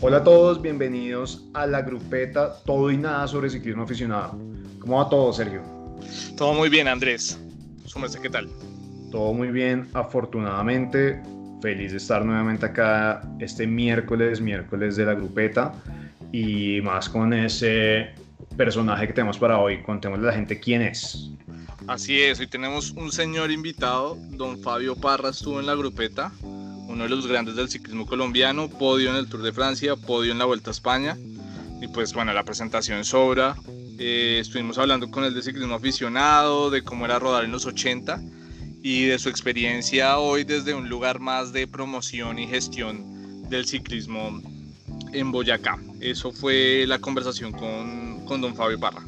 Hola 0.00 0.18
a 0.18 0.22
todos, 0.22 0.62
bienvenidos 0.62 1.44
a 1.54 1.66
la 1.66 1.82
grupeta 1.82 2.62
Todo 2.64 2.92
y 2.92 2.96
Nada 2.96 3.26
sobre 3.26 3.50
ciclismo 3.50 3.82
aficionado. 3.82 4.38
¿Cómo 4.78 4.98
va 4.98 5.08
todo, 5.08 5.32
Sergio? 5.32 5.60
Todo 6.36 6.54
muy 6.54 6.68
bien, 6.68 6.86
Andrés. 6.86 7.36
Súmese, 7.84 8.20
¿qué 8.20 8.30
tal? 8.30 8.48
Todo 9.10 9.32
muy 9.34 9.48
bien, 9.48 9.88
afortunadamente. 9.94 11.20
Feliz 11.60 11.90
de 11.90 11.96
estar 11.96 12.24
nuevamente 12.24 12.66
acá 12.66 13.28
este 13.40 13.66
miércoles, 13.66 14.40
miércoles 14.40 14.94
de 14.94 15.04
la 15.04 15.14
grupeta. 15.14 15.74
Y 16.30 16.80
más 16.82 17.08
con 17.08 17.32
ese 17.32 18.10
personaje 18.56 19.08
que 19.08 19.14
tenemos 19.14 19.36
para 19.36 19.58
hoy. 19.58 19.82
Contémosle 19.82 20.28
a 20.28 20.30
la 20.30 20.36
gente 20.36 20.60
quién 20.60 20.82
es. 20.82 21.32
Así 21.88 22.22
es, 22.22 22.38
hoy 22.38 22.46
tenemos 22.46 22.92
un 22.92 23.10
señor 23.10 23.50
invitado, 23.50 24.16
don 24.30 24.62
Fabio 24.62 24.94
Parra 24.94 25.30
estuvo 25.30 25.58
en 25.58 25.66
la 25.66 25.74
grupeta 25.74 26.30
uno 26.98 27.04
de 27.04 27.14
los 27.14 27.28
grandes 27.28 27.54
del 27.54 27.68
ciclismo 27.68 28.06
colombiano, 28.06 28.68
podio 28.68 29.10
en 29.10 29.14
el 29.14 29.28
Tour 29.28 29.42
de 29.42 29.52
Francia, 29.52 29.94
podio 29.94 30.32
en 30.32 30.38
la 30.38 30.46
Vuelta 30.46 30.70
a 30.70 30.72
España. 30.72 31.16
Y 31.80 31.86
pues 31.86 32.12
bueno, 32.12 32.32
la 32.32 32.42
presentación 32.42 33.04
sobra. 33.04 33.54
Eh, 34.00 34.38
estuvimos 34.40 34.78
hablando 34.78 35.08
con 35.08 35.22
él 35.22 35.32
de 35.32 35.40
ciclismo 35.40 35.76
aficionado, 35.76 36.70
de 36.70 36.82
cómo 36.82 37.04
era 37.04 37.20
rodar 37.20 37.44
en 37.44 37.52
los 37.52 37.66
80 37.66 38.20
y 38.82 39.04
de 39.04 39.16
su 39.20 39.28
experiencia 39.28 40.18
hoy 40.18 40.42
desde 40.42 40.74
un 40.74 40.88
lugar 40.88 41.20
más 41.20 41.52
de 41.52 41.68
promoción 41.68 42.36
y 42.40 42.48
gestión 42.48 43.48
del 43.48 43.64
ciclismo 43.64 44.42
en 45.12 45.30
Boyacá. 45.30 45.78
Eso 46.00 46.32
fue 46.32 46.84
la 46.88 46.98
conversación 46.98 47.52
con, 47.52 48.24
con 48.26 48.40
don 48.40 48.56
Fabio 48.56 48.80
Parra. 48.80 49.04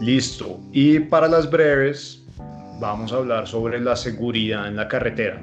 Listo. 0.00 0.58
Y 0.72 0.98
para 0.98 1.28
las 1.28 1.48
breves, 1.48 2.24
vamos 2.80 3.12
a 3.12 3.18
hablar 3.18 3.46
sobre 3.46 3.80
la 3.80 3.94
seguridad 3.94 4.66
en 4.66 4.74
la 4.74 4.88
carretera 4.88 5.40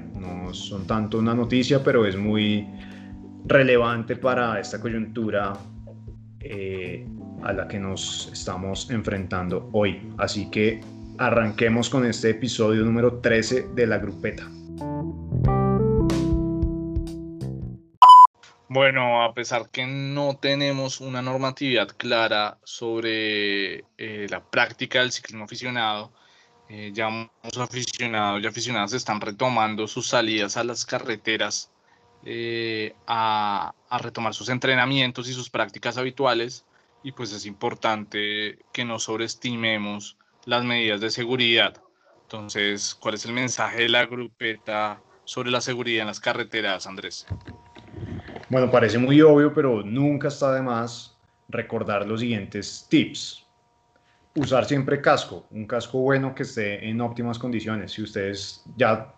son 0.53 0.87
tanto 0.87 1.19
una 1.19 1.33
noticia, 1.33 1.83
pero 1.83 2.05
es 2.05 2.15
muy 2.15 2.67
relevante 3.45 4.15
para 4.15 4.59
esta 4.59 4.79
coyuntura 4.79 5.53
eh, 6.39 7.05
a 7.43 7.53
la 7.53 7.67
que 7.67 7.79
nos 7.79 8.29
estamos 8.31 8.89
enfrentando 8.89 9.69
hoy. 9.73 10.01
Así 10.17 10.49
que 10.49 10.81
arranquemos 11.17 11.89
con 11.89 12.05
este 12.05 12.31
episodio 12.31 12.83
número 12.83 13.19
13 13.19 13.69
de 13.75 13.87
la 13.87 13.97
grupeta. 13.97 14.47
Bueno, 18.67 19.23
a 19.23 19.33
pesar 19.33 19.69
que 19.69 19.85
no 19.85 20.37
tenemos 20.37 20.99
una 20.99 21.21
normatividad 21.21 21.87
clara 21.95 22.57
sobre 22.63 23.85
eh, 23.97 24.27
la 24.29 24.43
práctica 24.43 24.99
del 24.99 25.11
ciclismo 25.11 25.45
aficionado, 25.45 26.11
eh, 26.67 26.91
ya 26.93 27.09
muchos 27.09 27.61
aficionados 27.61 28.41
y 28.41 28.47
aficionadas 28.47 28.93
están 28.93 29.21
retomando 29.21 29.87
sus 29.87 30.07
salidas 30.07 30.57
a 30.57 30.63
las 30.63 30.83
carreteras 30.85 31.71
eh, 32.25 32.95
a, 33.05 33.73
retomar 34.01 34.33
sus 34.33 34.49
entrenamientos 34.49 35.29
y 35.29 35.33
sus 35.33 35.49
prácticas 35.49 35.97
habituales 35.97 36.65
y 37.03 37.11
pues 37.11 37.31
es 37.33 37.45
importante 37.45 38.57
que 38.73 38.83
no 38.83 38.97
sobreestimemos 38.97 40.17
las 40.45 40.63
medidas 40.63 41.01
de 41.01 41.11
seguridad. 41.11 41.81
Entonces, 42.23 42.95
¿cuál 42.95 43.13
es 43.13 43.25
el 43.25 43.33
mensaje 43.33 43.83
de 43.83 43.89
la 43.89 44.05
grupeta 44.07 45.01
sobre 45.23 45.51
la 45.51 45.61
seguridad 45.61 46.01
en 46.01 46.07
las 46.07 46.19
carreteras, 46.19 46.87
Andrés? 46.87 47.27
Bueno, 48.49 48.71
parece 48.71 48.97
muy 48.97 49.21
obvio, 49.21 49.53
pero 49.53 49.83
nunca 49.83 50.29
está 50.29 50.51
de 50.51 50.63
más 50.63 51.15
recordar 51.47 52.07
los 52.07 52.21
siguientes 52.21 52.87
tips 52.89 53.44
usar 54.35 54.65
siempre 54.65 55.01
casco, 55.01 55.47
un 55.51 55.65
casco 55.65 55.99
bueno 55.99 56.35
que 56.35 56.43
esté 56.43 56.87
en 56.87 57.01
óptimas 57.01 57.39
condiciones. 57.39 57.93
Si 57.93 58.01
ustedes 58.01 58.63
ya 58.75 59.13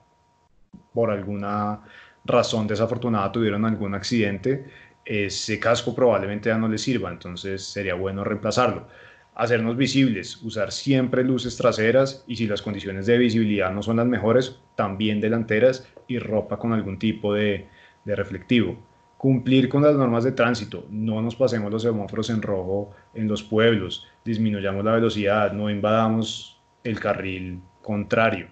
por 0.93 1.11
alguna 1.11 1.81
razón 2.25 2.67
desafortunada 2.67 3.31
tuvieron 3.31 3.65
algún 3.65 3.95
accidente, 3.95 4.65
ese 5.03 5.59
casco 5.59 5.95
probablemente 5.95 6.49
ya 6.49 6.57
no 6.57 6.67
les 6.67 6.81
sirva, 6.81 7.09
entonces 7.09 7.63
sería 7.63 7.95
bueno 7.95 8.23
reemplazarlo. 8.23 8.87
Hacernos 9.35 9.77
visibles, 9.77 10.41
usar 10.41 10.71
siempre 10.71 11.23
luces 11.23 11.55
traseras 11.57 12.23
y 12.27 12.35
si 12.35 12.47
las 12.47 12.61
condiciones 12.61 13.05
de 13.05 13.17
visibilidad 13.17 13.71
no 13.71 13.83
son 13.83 13.97
las 13.97 14.07
mejores, 14.07 14.59
también 14.75 15.21
delanteras 15.21 15.87
y 16.07 16.19
ropa 16.19 16.57
con 16.57 16.73
algún 16.73 16.99
tipo 16.99 17.33
de, 17.33 17.67
de 18.05 18.15
reflectivo 18.15 18.77
cumplir 19.17 19.67
con 19.67 19.83
las 19.83 19.95
normas 19.95 20.23
de 20.23 20.31
tránsito, 20.31 20.85
no 20.89 21.21
nos 21.21 21.35
pasemos 21.35 21.71
los 21.71 21.81
semáforos 21.81 22.29
en 22.29 22.41
rojo 22.41 22.91
en 23.15 23.27
los 23.27 23.41
pueblos, 23.41 24.07
disminuyamos 24.23 24.85
la 24.85 24.93
velocidad, 24.93 25.51
no 25.53 25.69
invadamos 25.69 26.59
el 26.83 26.99
carril 26.99 27.59
contrario. 27.81 28.47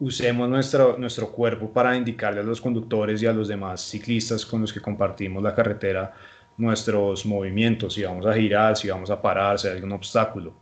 Usemos 0.00 0.48
nuestro, 0.48 0.96
nuestro 0.98 1.32
cuerpo 1.32 1.72
para 1.72 1.96
indicarle 1.96 2.40
a 2.40 2.44
los 2.44 2.60
conductores 2.60 3.22
y 3.22 3.26
a 3.26 3.32
los 3.32 3.48
demás 3.48 3.80
ciclistas 3.80 4.46
con 4.46 4.60
los 4.60 4.72
que 4.72 4.80
compartimos 4.80 5.42
la 5.42 5.54
carretera 5.54 6.14
nuestros 6.56 7.24
movimientos, 7.24 7.94
si 7.94 8.02
vamos 8.02 8.26
a 8.26 8.34
girar, 8.34 8.76
si 8.76 8.88
vamos 8.88 9.10
a 9.10 9.20
parar, 9.20 9.58
si 9.58 9.68
hay 9.68 9.74
algún 9.74 9.92
obstáculo. 9.92 10.54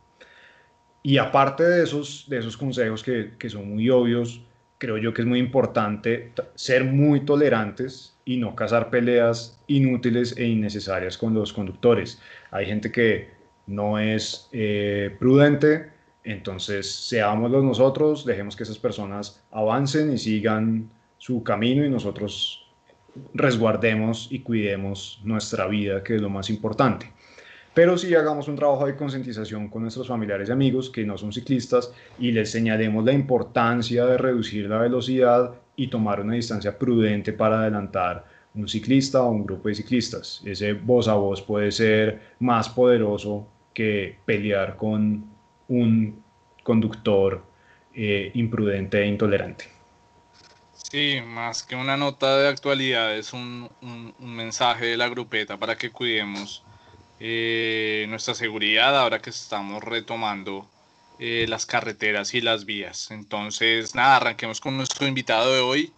Y 1.03 1.19
aparte 1.19 1.65
de 1.65 1.85
esos, 1.85 2.27
de 2.29 2.39
esos 2.39 2.57
consejos 2.57 3.03
que, 3.03 3.35
que 3.39 3.49
son 3.49 3.69
muy 3.69 3.91
obvios, 3.91 4.43
creo 4.79 4.99
yo 4.99 5.13
que 5.13 5.23
es 5.23 5.29
muy 5.29 5.39
importante 5.39 6.33
ser 6.55 6.85
muy 6.85 7.21
tolerantes 7.21 8.16
y 8.27 8.37
no 8.37 8.55
cazar 8.55 8.91
peleas 8.91 9.59
inútiles 9.69 10.37
e 10.37 10.45
innecesarias 10.45 11.17
con 11.17 11.33
los 11.33 11.53
conductores. 11.53 12.21
Hay 12.51 12.67
gente 12.67 12.93
que 12.93 13.31
no 13.67 13.99
es 13.99 14.49
eh, 14.53 15.17
prudente, 15.19 15.91
entonces 16.25 16.93
seámoslo 16.93 17.63
nosotros, 17.63 18.27
dejemos 18.27 18.57
que 18.57 18.65
esas 18.65 18.79
personas 18.79 19.43
avancen 19.53 20.13
y 20.13 20.19
sigan 20.19 20.91
su 21.19 21.43
camino 21.45 21.85
y 21.85 21.89
nosotros 21.89 22.69
resguardemos 23.33 24.29
y 24.31 24.41
cuidemos 24.41 25.21
nuestra 25.25 25.67
vida, 25.69 26.03
que 26.03 26.17
es 26.17 26.21
lo 26.21 26.29
más 26.29 26.51
importante 26.51 27.11
pero 27.77 27.99
sí 27.99 28.15
hagamos 28.15 28.49
un 28.49 28.57
trabajo 28.57 28.87
de 28.87 28.97
concientización 28.97 29.69
con 29.69 29.83
nuestros 29.83 30.09
familiares 30.09 30.49
y 30.49 30.53
amigos 30.53 30.89
que 30.89 31.05
no 31.05 31.19
son 31.19 31.31
ciclistas 31.31 31.93
y 32.19 32.33
les 32.33 32.51
señalemos 32.51 33.05
la 33.05 33.13
importancia 33.13 34.07
de 34.07 34.17
reducir 34.17 34.67
la 34.67 34.79
velocidad 34.79 35.57
y 35.77 35.89
tomar 35.89 36.21
una 36.21 36.35
distancia 36.35 36.77
prudente 36.79 37.33
para 37.33 37.61
adelantar 37.61 38.25
un 38.55 38.69
ciclista 38.69 39.23
o 39.23 39.31
un 39.31 39.45
grupo 39.45 39.69
de 39.69 39.75
ciclistas. 39.75 40.43
Ese 40.45 40.73
voz 40.73 41.09
a 41.09 41.15
voz 41.15 41.43
puede 41.43 41.71
ser 41.71 42.35
más 42.41 42.69
poderoso 42.69 43.47
que 43.75 44.19
pelear 44.25 44.77
con 44.77 45.25
un 45.69 46.23
conductor 46.63 47.45
eh, 47.95 48.31
imprudente 48.35 49.03
e 49.03 49.07
intolerante. 49.07 49.67
Sí, 50.73 51.21
más 51.27 51.63
que 51.63 51.77
una 51.77 51.97
nota 51.97 52.39
de 52.39 52.49
actualidad, 52.49 53.17
es 53.17 53.33
un 53.33 53.69
mensaje 54.21 54.87
de 54.87 54.97
la 54.97 55.09
grupeta 55.09 55.59
para 55.59 55.77
que 55.77 55.91
cuidemos 55.91 56.65
eh, 57.19 58.05
nuestra 58.09 58.35
seguridad 58.35 58.99
ahora 58.99 59.21
que 59.21 59.31
estamos 59.31 59.83
retomando 59.83 60.69
eh, 61.19 61.47
las 61.49 61.67
carreteras 61.67 62.35
y 62.35 62.41
las 62.41 62.65
vías. 62.65 63.11
Entonces, 63.11 63.95
nada, 63.95 64.17
arranquemos 64.17 64.61
con 64.61 64.77
nuestro 64.77 65.07
invitado 65.07 65.53
de 65.53 65.61
hoy. 65.61 65.93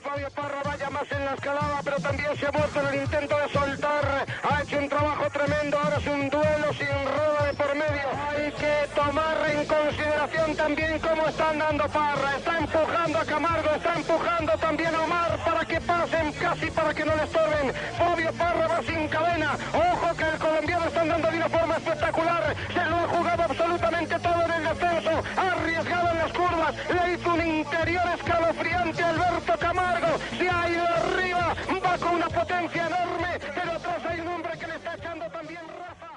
Fabio 0.00 0.28
Parra 0.30 0.62
vaya 0.62 0.90
más 0.90 1.10
en 1.10 1.24
la 1.24 1.34
escalada, 1.34 1.80
pero 1.82 1.96
también 1.96 2.36
se 2.36 2.46
ha 2.46 2.50
en 2.50 2.94
el 2.94 3.02
intento 3.02 3.38
de 3.38 3.48
soltar. 3.52 4.26
Ha 4.42 4.62
hecho 4.62 4.78
un 4.78 4.88
trabajo 4.88 5.30
tremendo, 5.30 5.78
ahora 5.78 5.96
es 5.96 6.06
un 6.06 6.30
duelo 6.30 6.72
sin 6.74 6.86
rueda 6.86 7.46
de 7.46 7.54
por 7.54 7.74
medio. 7.74 8.08
Hay 8.28 8.52
que 8.52 8.94
tomar 8.94 9.50
en 9.50 9.66
consideración 9.66 10.56
también 10.56 10.98
cómo 10.98 11.28
está 11.28 11.50
andando 11.50 11.88
Parra. 11.88 12.36
Está 12.36 12.58
empujando 12.58 13.18
a 13.18 13.24
Camargo, 13.24 13.70
está 13.74 13.94
empujando 13.94 14.52
también 14.58 14.94
a 14.94 15.02
Omar 15.02 15.44
para 15.44 15.64
que 15.64 15.80
pasen 15.80 16.32
casi 16.32 16.70
para 16.70 16.94
que 16.94 17.04
no 17.04 17.16
le 17.16 17.24
estorben. 17.24 17.72
Fabio 17.98 18.32
Parra 18.32 18.66
va 18.66 18.82
sin 18.82 19.08
cadena. 19.08 19.58
Ojo 19.72 20.16
que 20.16 20.24
el 20.24 20.38
colombiano 20.38 20.84
está 20.86 21.00
andando 21.02 21.26
forma 21.28 21.55
espectacular. 21.76 22.56
Se 22.72 22.84
lo 22.84 22.96
ha 22.96 23.08
jugado 23.08 23.42
absolutamente 23.42 24.18
todo 24.18 24.42
en 24.44 24.50
el 24.50 24.64
descenso. 24.64 25.22
Arriesgado 25.36 26.10
en 26.10 26.18
las 26.18 26.32
curvas. 26.32 26.74
Le 26.88 27.14
hizo 27.14 27.34
un 27.34 27.46
interior 27.46 28.04
escalofriante 28.16 29.02
Alberto 29.02 29.58
Camargo. 29.58 30.18
De 30.38 30.48
ahí 30.48 30.76
arriba 30.76 31.56
va 31.84 31.98
con 31.98 32.14
una 32.14 32.28
potencia 32.28 32.86
enorme. 32.86 33.40
Pero 33.54 33.72
atrás 33.72 34.04
hay 34.06 34.20
un 34.20 34.28
hombre 34.28 34.58
que 34.58 34.66
le 34.66 34.74
está 34.76 34.94
echando 34.94 35.30
también 35.30 35.62
raza. 35.68 36.10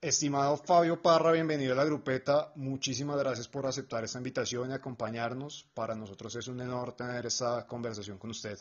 Estimado 0.00 0.56
Fabio 0.56 1.02
Parra, 1.02 1.32
bienvenido 1.32 1.72
a 1.72 1.76
la 1.76 1.84
grupeta. 1.84 2.52
Muchísimas 2.54 3.18
gracias 3.18 3.48
por 3.48 3.66
aceptar 3.66 4.04
esta 4.04 4.18
invitación 4.18 4.70
y 4.70 4.74
acompañarnos. 4.74 5.68
Para 5.74 5.96
nosotros 5.96 6.36
es 6.36 6.46
un 6.46 6.60
honor 6.60 6.92
tener 6.92 7.26
esta 7.26 7.66
conversación 7.66 8.16
con 8.16 8.30
usted. 8.30 8.58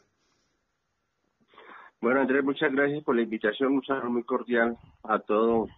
Bueno, 2.00 2.22
Andrés, 2.22 2.44
muchas 2.44 2.72
gracias 2.72 3.04
por 3.04 3.16
la 3.16 3.24
invitación. 3.24 3.74
Un 3.74 3.84
saludo 3.84 4.12
muy 4.12 4.24
cordial 4.24 4.78
a 5.04 5.20
todas 5.20 5.70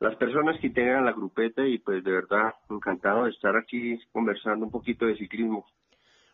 las 0.00 0.16
personas 0.16 0.60
que 0.60 0.70
tengan 0.70 1.04
la 1.04 1.12
grupeta 1.12 1.66
y 1.66 1.78
pues 1.78 2.02
de 2.02 2.10
verdad 2.10 2.54
encantado 2.68 3.24
de 3.24 3.30
estar 3.30 3.56
aquí 3.56 3.98
conversando 4.12 4.66
un 4.66 4.70
poquito 4.70 5.06
de 5.06 5.16
ciclismo. 5.16 5.64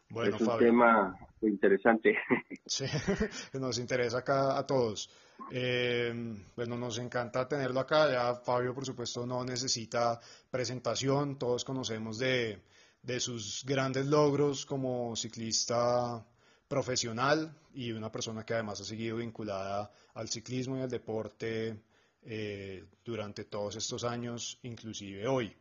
Bueno, 0.09 0.37
es 0.37 0.43
un 0.43 0.59
tema 0.59 1.17
interesante. 1.43 2.17
Sí, 2.65 2.85
nos 3.59 3.79
interesa 3.79 4.19
acá 4.19 4.57
a 4.57 4.65
todos. 4.65 5.11
Eh, 5.51 6.15
bueno, 6.55 6.77
nos 6.77 6.99
encanta 6.99 7.49
tenerlo 7.49 7.81
acá. 7.81 8.11
Ya 8.11 8.35
Fabio, 8.37 8.73
por 8.73 8.87
supuesto, 8.87 9.27
no 9.27 9.45
necesita 9.45 10.21
presentación. 10.51 11.39
Todos 11.39 11.65
conocemos 11.65 12.19
de, 12.19 12.63
de 13.03 13.21
sus 13.21 13.65
grandes 13.67 14.07
logros 14.07 14.65
como 14.65 15.17
ciclista 15.17 16.25
profesional 16.73 17.55
y 17.75 17.93
una 17.93 18.11
persona 18.11 18.47
que 18.47 18.55
además 18.55 18.81
ha 18.81 18.85
seguido 18.85 19.19
vinculada 19.19 19.91
al 20.15 20.29
ciclismo 20.29 20.79
y 20.79 20.81
al 20.81 20.89
deporte 20.89 21.77
eh, 22.25 22.83
durante 23.05 23.45
todos 23.45 23.77
estos 23.77 24.05
años, 24.05 24.59
inclusive 24.63 25.29
hoy. 25.29 25.55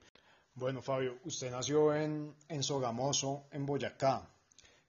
Bueno, 0.56 0.82
Fabio, 0.82 1.18
usted 1.26 1.52
nació 1.52 1.94
en, 1.94 2.34
en 2.48 2.64
Sogamoso, 2.64 3.44
en 3.52 3.66
Boyacá. 3.66 4.22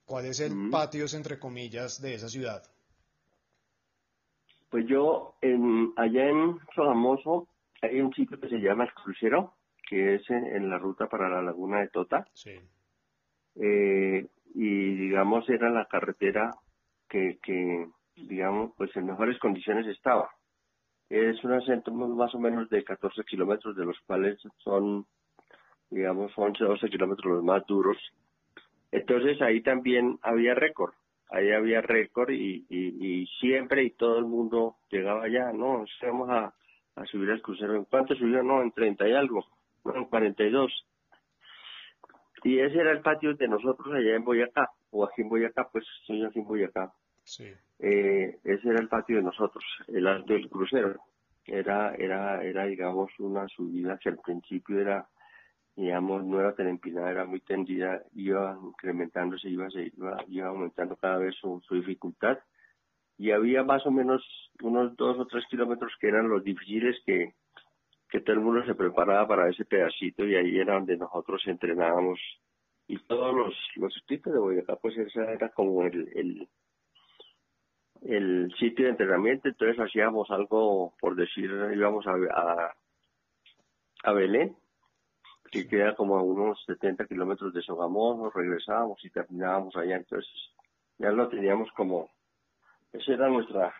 ¿Cuál 0.05 0.27
es 0.27 0.39
el 0.39 0.69
patio, 0.71 1.03
entre 1.13 1.37
comillas, 1.37 2.01
de 2.01 2.13
esa 2.13 2.29
ciudad? 2.29 2.63
Pues 4.69 4.85
yo, 4.87 5.35
en, 5.41 5.91
allá 5.97 6.29
en 6.29 6.57
Sogamoso, 6.73 7.49
hay 7.81 7.99
un 7.99 8.13
sitio 8.13 8.39
que 8.39 8.47
se 8.47 8.59
llama 8.59 8.85
El 8.85 8.93
Crucero, 8.93 9.55
que 9.89 10.15
es 10.15 10.29
en, 10.29 10.69
la 10.69 10.77
ruta 10.77 11.09
para 11.09 11.27
la 11.27 11.41
laguna 11.41 11.81
de 11.81 11.89
Tota. 11.89 12.25
Sí. 12.33 12.57
Eh, 13.55 14.25
y 14.55 14.95
digamos 14.95 15.49
era 15.49 15.69
la 15.69 15.85
carretera 15.85 16.51
que, 17.09 17.37
que, 17.43 17.87
digamos, 18.15 18.71
pues 18.77 18.95
en 18.95 19.07
mejores 19.07 19.37
condiciones 19.39 19.87
estaba. 19.87 20.29
Es 21.09 21.43
un 21.43 21.53
asento 21.53 21.91
más 21.91 22.33
o 22.33 22.39
menos 22.39 22.69
de 22.69 22.83
14 22.83 23.23
kilómetros, 23.23 23.75
de 23.75 23.85
los 23.85 23.99
cuales 24.01 24.39
son, 24.57 25.05
digamos, 25.89 26.31
11, 26.35 26.63
12 26.63 26.89
kilómetros 26.89 27.35
los 27.35 27.43
más 27.43 27.65
duros. 27.67 27.97
Entonces 28.91 29.41
ahí 29.41 29.61
también 29.61 30.19
había 30.21 30.53
récord, 30.53 30.93
ahí 31.29 31.51
había 31.51 31.81
récord 31.81 32.29
y, 32.31 32.65
y, 32.69 33.25
siempre 33.39 33.83
y 33.83 33.91
todo 33.91 34.19
el 34.19 34.25
mundo 34.25 34.75
llegaba 34.89 35.23
allá, 35.23 35.51
no, 35.51 35.85
vamos 36.03 36.29
a, 36.29 36.53
a 36.95 37.05
subir 37.05 37.31
al 37.31 37.41
crucero. 37.41 37.75
¿En 37.75 37.85
cuánto 37.85 38.15
subió? 38.15 38.43
No, 38.43 38.61
en 38.61 38.71
30 38.71 39.07
y 39.07 39.13
algo, 39.13 39.45
no, 39.83 39.95
en 39.95 40.05
42. 40.05 40.71
Y 42.43 42.59
ese 42.59 42.77
era 42.77 42.91
el 42.91 43.01
patio 43.01 43.33
de 43.35 43.47
nosotros 43.47 43.93
allá 43.93 44.15
en 44.15 44.23
Boyacá, 44.23 44.69
o 44.91 45.05
aquí 45.05 45.21
en 45.21 45.29
Boyacá, 45.29 45.69
pues 45.71 45.85
soy 46.05 46.23
aquí 46.23 46.39
en 46.39 46.45
Boyacá. 46.45 46.93
Sí. 47.23 47.45
Eh, 47.79 48.39
ese 48.43 48.69
era 48.69 48.79
el 48.79 48.89
patio 48.89 49.17
de 49.17 49.23
nosotros, 49.23 49.63
el 49.87 50.03
del 50.25 50.49
crucero. 50.49 50.99
Era, 51.45 51.93
era, 51.95 52.43
era, 52.43 52.65
digamos, 52.65 53.11
una 53.19 53.47
subida 53.47 53.97
que 53.97 54.09
al 54.09 54.17
principio 54.17 54.79
era, 54.79 55.07
digamos, 55.75 56.25
no 56.25 56.39
era 56.39 56.53
tan 56.53 56.67
empinada, 56.67 57.11
era 57.11 57.25
muy 57.25 57.41
tendida, 57.41 58.01
iba 58.13 58.57
incrementándose, 58.61 59.49
iba, 59.49 59.67
iba, 59.73 60.17
iba 60.27 60.47
aumentando 60.47 60.95
cada 60.95 61.17
vez 61.17 61.35
su, 61.35 61.61
su 61.67 61.75
dificultad. 61.75 62.39
Y 63.17 63.31
había 63.31 63.63
más 63.63 63.85
o 63.85 63.91
menos 63.91 64.21
unos 64.61 64.95
dos 64.97 65.17
o 65.19 65.25
tres 65.27 65.45
kilómetros 65.49 65.93
que 65.99 66.07
eran 66.07 66.29
los 66.29 66.43
difíciles 66.43 66.97
que, 67.05 67.33
que 68.13 68.21
todo 68.21 68.35
el 68.35 68.43
mundo 68.43 68.63
se 68.63 68.75
preparaba 68.75 69.27
para 69.27 69.49
ese 69.49 69.65
pedacito 69.65 70.23
y 70.23 70.35
ahí 70.35 70.59
era 70.59 70.75
donde 70.75 70.95
nosotros 70.95 71.41
entrenábamos. 71.47 72.19
Y 72.87 72.99
todos 73.05 73.33
los, 73.33 73.55
los 73.75 73.97
equipos 74.03 74.31
de 74.31 74.39
Boyacá 74.39 74.75
pues 74.75 74.95
ese 74.99 75.19
era 75.19 75.49
como 75.49 75.81
el, 75.81 76.07
el, 76.13 76.47
el 78.03 78.53
sitio 78.59 78.85
de 78.85 78.91
entrenamiento. 78.91 79.47
Entonces 79.47 79.79
hacíamos 79.79 80.29
algo 80.29 80.93
por 80.99 81.15
decir 81.15 81.49
íbamos 81.75 82.05
a, 82.05 82.11
a, 82.11 82.75
a 84.03 84.13
Belén 84.13 84.55
que 85.51 85.67
queda 85.67 85.95
como 85.95 86.15
a 86.15 86.21
unos 86.21 86.63
70 86.65 87.07
kilómetros 87.07 87.51
de 87.51 87.63
Sogamoso 87.63 88.29
regresábamos 88.29 89.03
y 89.03 89.09
terminábamos 89.09 89.75
allá. 89.75 89.95
Entonces 89.95 90.31
ya 90.99 91.09
lo 91.09 91.29
teníamos 91.29 91.71
como 91.71 92.11
esa 92.91 93.11
era 93.11 93.27
nuestra 93.27 93.73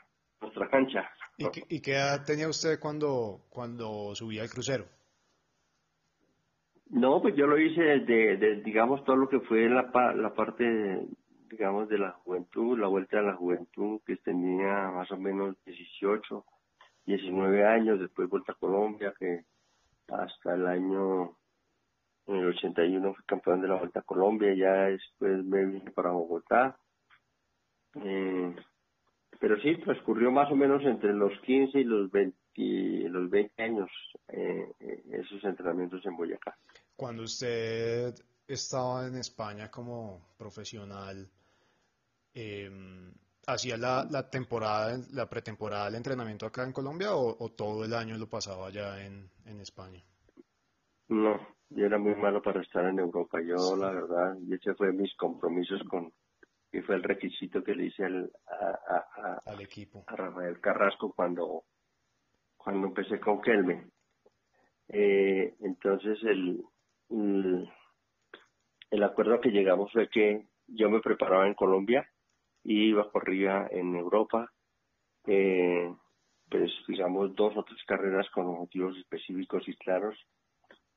nuestra 0.44 0.69
cancha. 0.69 1.10
¿Y, 1.38 1.81
qué, 1.81 1.94
edad 1.94 2.24
tenía 2.25 2.48
usted 2.48 2.80
cuando, 2.80 3.42
cuando 3.50 4.13
subía 4.13 4.44
el 4.44 4.50
crucero? 4.50 4.86
No, 6.90 7.22
pues 7.22 7.36
yo 7.36 7.48
lo 7.48 7.57
hice 7.57 7.81
desde, 7.81 8.62
digamos, 8.62 9.04
todo 9.04 9.16
lo 9.16 9.28
que 9.28 9.40
fue 9.40 9.68
la, 9.68 9.90
la 10.16 10.34
parte, 10.36 11.07
digamos, 11.50 11.90
de 11.90 11.98
la 11.98 12.12
juventud, 12.12 12.78
la 12.78 12.88
vuelta 12.88 13.18
a 13.19 13.24
la 13.24 13.36
juventud, 13.36 14.00
que 14.06 14.18
tenía 14.18 14.92
más 14.92 15.12
o 15.12 15.18
menos 15.18 15.56
18, 15.66 16.46
19 17.06 17.66
años, 17.66 18.00
después 18.00 18.30
vuelta 18.30 18.51
a 18.51 18.56
Colombia, 18.56 19.13
que 19.18 19.46
hasta 20.07 20.54
el 20.54 20.68
año, 20.68 21.36
en 22.28 22.36
el 22.36 22.50
81 22.50 23.13
fui 23.13 23.25
campeón 23.25 23.62
de 23.62 23.69
la 23.69 23.80
vuelta 23.80 24.01
a 24.01 24.04
Colombia, 24.04 24.54
ya 24.54 24.89
después 24.89 25.44
me 25.44 25.66
vine 25.66 25.92
para 25.92 26.12
Bogotá. 26.12 26.78
Eh, 27.96 28.56
pero 29.44 29.60
sí, 29.60 29.75
transcurrió 29.84 30.31
más 30.31 30.50
o 30.54 30.56
menos 30.56 30.81
entre 30.86 31.13
los 31.13 31.38
15 31.42 31.78
y 31.78 31.84
los 31.84 32.10
20, 32.10 33.10
los 33.10 33.30
20 33.30 33.62
años 33.62 33.90
eh, 34.30 34.72
eh, 34.80 35.04
esos 35.12 35.44
entrenamientos 35.44 36.00
en 36.06 36.16
Boyacá. 36.16 36.57
Cuando 36.95 37.24
usted 37.24 38.16
estaba 38.48 39.06
en 39.06 39.18
España 39.18 39.69
como 39.69 40.34
profesional, 40.38 41.30
eh, 42.34 42.72
¿hacía 43.45 43.75
la, 43.75 44.07
la, 44.10 44.30
temporada, 44.30 44.98
la 45.12 45.30
pretemporada 45.30 45.88
del 45.88 45.96
entrenamiento 45.96 46.46
acá 46.46 46.63
en 46.63 46.72
Colombia 46.72 47.10
o, 47.13 47.50
todo 47.50 47.84
el 47.84 47.94
año 47.94 48.18
lo 48.18 48.30
pasaba 48.30 48.68
allá 48.68 49.06
en, 49.06 49.30
en 49.46 49.60
España? 49.60 50.01
No, 51.10 51.38
yo 51.69 51.86
era 51.86 51.98
muy 51.98 52.16
malo 52.16 52.42
para 52.42 52.62
estar 52.62 52.86
en 52.86 52.98
Europa. 52.98 53.42
Yo, 53.42 53.75
la 53.75 53.92
verdad, 53.92 54.38
y 54.48 54.54
ese 54.54 54.74
fue 54.75 54.94
mis 54.94 55.13
compromisos 55.18 55.84
con, 55.89 56.13
que 56.74 56.81
fue 56.81 56.96
el 56.96 57.04
requisito 57.04 57.64
que 57.64 57.75
le 57.75 57.86
hice 57.86 58.04
al, 58.04 58.31
al 59.46 59.62
equipo. 59.62 60.04
A 60.08 60.16
Rafael 60.16 60.60
Carrasco 60.60 61.14
cuando, 61.14 61.66
cuando 62.58 62.88
empecé 62.88 63.20
con 63.20 63.40
Kelme. 63.42 63.92
Eh, 64.88 65.54
entonces 65.60 66.18
el, 66.24 66.64
el, 68.90 69.04
acuerdo 69.04 69.40
que 69.40 69.52
llegamos 69.52 69.92
fue 69.92 70.10
que 70.10 70.48
yo 70.66 70.90
me 70.90 71.00
preparaba 71.00 71.46
en 71.46 71.54
Colombia 71.54 72.10
y 72.64 72.90
iba 72.90 73.12
corría 73.12 73.68
en 73.70 73.96
Europa, 73.96 74.52
eh, 75.28 75.94
pues 76.50 76.72
digamos 76.88 77.36
dos 77.36 77.56
o 77.56 77.64
tres 77.64 77.84
carreras 77.86 78.28
con 78.31 78.48
objetivos 78.48 78.98
específicos 78.98 79.68
y 79.68 79.75
claros 79.75 80.18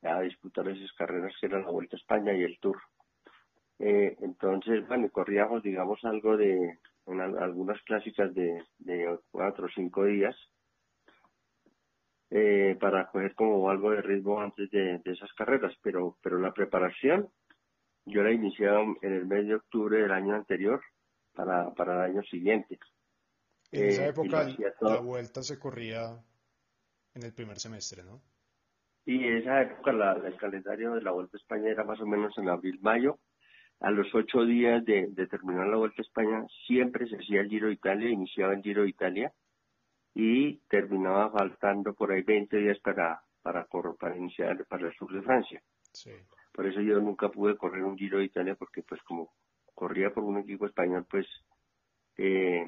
a 0.01 0.21
disputar 0.21 0.67
esas 0.69 0.91
carreras 0.93 1.35
que 1.39 1.45
eran 1.45 1.65
la 1.65 1.71
Vuelta 1.71 1.97
a 1.97 1.99
España 1.99 2.33
y 2.33 2.41
el 2.41 2.57
Tour. 2.59 2.81
Eh, 3.79 4.17
entonces, 4.21 4.87
bueno, 4.87 5.09
corríamos, 5.09 5.61
digamos, 5.63 6.03
algo 6.03 6.35
de 6.35 6.79
algunas 7.39 7.81
clásicas 7.83 8.33
de, 8.33 8.63
de 8.79 9.17
cuatro 9.31 9.67
o 9.67 9.69
cinco 9.73 10.03
días 10.05 10.35
eh, 12.29 12.75
para 12.79 13.07
coger 13.07 13.33
como 13.35 13.69
algo 13.69 13.91
de 13.91 14.01
ritmo 14.01 14.41
antes 14.41 14.69
de, 14.71 15.01
esas 15.05 15.31
carreras, 15.33 15.73
pero, 15.81 16.17
pero 16.21 16.39
la 16.39 16.53
preparación 16.53 17.29
yo 18.05 18.23
la 18.23 18.31
iniciaba 18.31 18.81
en 19.01 19.13
el 19.13 19.25
mes 19.25 19.47
de 19.47 19.55
octubre 19.55 20.01
del 20.01 20.11
año 20.11 20.35
anterior 20.35 20.81
para, 21.33 21.73
para 21.73 22.05
el 22.05 22.11
año 22.11 22.23
siguiente. 22.23 22.79
En 23.71 23.85
esa 23.85 24.05
eh, 24.05 24.09
época 24.09 24.47
la 24.81 24.99
vuelta 24.99 25.43
se 25.43 25.59
corría 25.59 26.21
en 27.13 27.23
el 27.23 27.33
primer 27.33 27.59
semestre, 27.59 28.03
¿no? 28.03 28.21
Y 29.05 29.23
en 29.23 29.37
esa 29.37 29.61
época 29.61 29.93
la, 29.93 30.13
el 30.13 30.35
calendario 30.35 30.93
de 30.95 31.01
la 31.01 31.11
Vuelta 31.11 31.37
a 31.37 31.39
España 31.39 31.69
era 31.69 31.85
más 31.85 31.99
o 32.01 32.05
menos 32.05 32.37
en 32.37 32.49
abril-mayo 32.49 33.19
a 33.79 33.91
los 33.91 34.13
ocho 34.15 34.45
días 34.45 34.83
de, 34.85 35.07
terminar 35.29 35.67
la 35.67 35.77
Vuelta 35.77 36.01
a 36.01 36.05
España, 36.05 36.45
siempre 36.65 37.07
se 37.07 37.17
hacía 37.17 37.41
el 37.41 37.49
Giro 37.49 37.67
de 37.67 37.73
Italia, 37.73 38.09
iniciaba 38.09 38.53
el 38.53 38.61
Giro 38.61 38.83
de 38.83 38.89
Italia 38.89 39.33
y 40.13 40.57
terminaba 40.67 41.29
faltando 41.31 41.93
por 41.93 42.11
ahí 42.11 42.23
20 42.23 42.57
días 42.57 42.79
para, 42.79 43.21
para, 43.41 43.67
para 43.99 44.17
iniciar 44.17 44.65
para 44.65 44.87
el 44.87 44.93
Sur 44.93 45.13
de 45.13 45.21
Francia. 45.21 45.61
Por 46.51 46.65
eso 46.65 46.81
yo 46.81 46.99
nunca 46.99 47.29
pude 47.29 47.55
correr 47.55 47.83
un 47.83 47.97
Giro 47.97 48.17
de 48.17 48.25
Italia 48.25 48.55
porque 48.55 48.81
pues 48.81 49.01
como 49.03 49.31
corría 49.75 50.11
por 50.11 50.23
un 50.23 50.39
equipo 50.39 50.65
español, 50.65 51.05
pues 51.09 51.27
eh, 52.17 52.65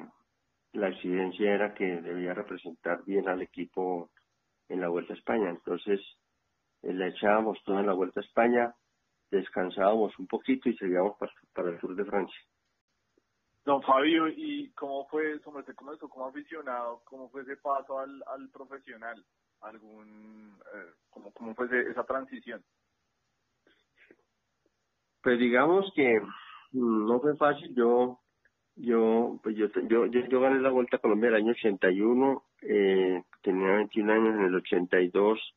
la 0.72 0.88
exigencia 0.90 1.52
era 1.52 1.74
que 1.74 2.00
debía 2.00 2.34
representar 2.34 3.04
bien 3.04 3.28
al 3.28 3.42
equipo 3.42 4.10
en 4.68 4.80
la 4.80 4.88
Vuelta 4.88 5.14
a 5.14 5.16
España. 5.16 5.50
Entonces, 5.50 6.00
eh, 6.82 6.92
le 6.92 7.08
echábamos 7.08 7.58
todo 7.64 7.80
en 7.80 7.86
la 7.86 7.92
Vuelta 7.94 8.20
a 8.20 8.22
España, 8.22 8.74
descansábamos 9.30 10.18
un 10.18 10.26
poquito 10.26 10.68
y 10.68 10.76
seguíamos 10.76 11.16
para, 11.52 11.70
el 11.70 11.80
sur 11.80 11.94
de 11.94 12.04
Francia. 12.04 12.40
Don 13.64 13.82
Fabio, 13.82 14.28
¿y 14.28 14.70
cómo 14.70 15.06
fue, 15.08 15.38
sobre 15.40 15.74
cómo 15.74 15.92
eso, 15.92 16.08
como 16.08 16.26
aficionado, 16.26 17.02
cómo 17.04 17.28
fue 17.28 17.42
ese 17.42 17.56
paso 17.56 17.98
al, 17.98 18.22
al 18.26 18.48
profesional? 18.48 19.24
algún 19.62 20.54
eh, 20.74 20.92
¿cómo, 21.10 21.32
¿Cómo 21.32 21.54
fue 21.54 21.66
esa 21.90 22.04
transición? 22.04 22.62
Pues 25.22 25.38
digamos 25.38 25.92
que 25.94 26.20
no 26.72 27.20
fue 27.20 27.36
fácil. 27.36 27.74
Yo 27.74 28.18
yo 28.76 29.38
pues 29.42 29.56
yo 29.56 29.66
yo 29.88 30.06
yo, 30.06 30.40
gané 30.40 30.60
la 30.60 30.70
Vuelta 30.70 30.96
a 30.96 31.00
Colombia 31.00 31.28
el 31.28 31.36
año 31.36 31.52
81, 31.52 32.42
eh, 32.62 33.22
tenía 33.42 33.74
21 33.76 34.12
años 34.12 34.38
en 34.38 34.44
el 34.44 34.54
82, 34.54 35.54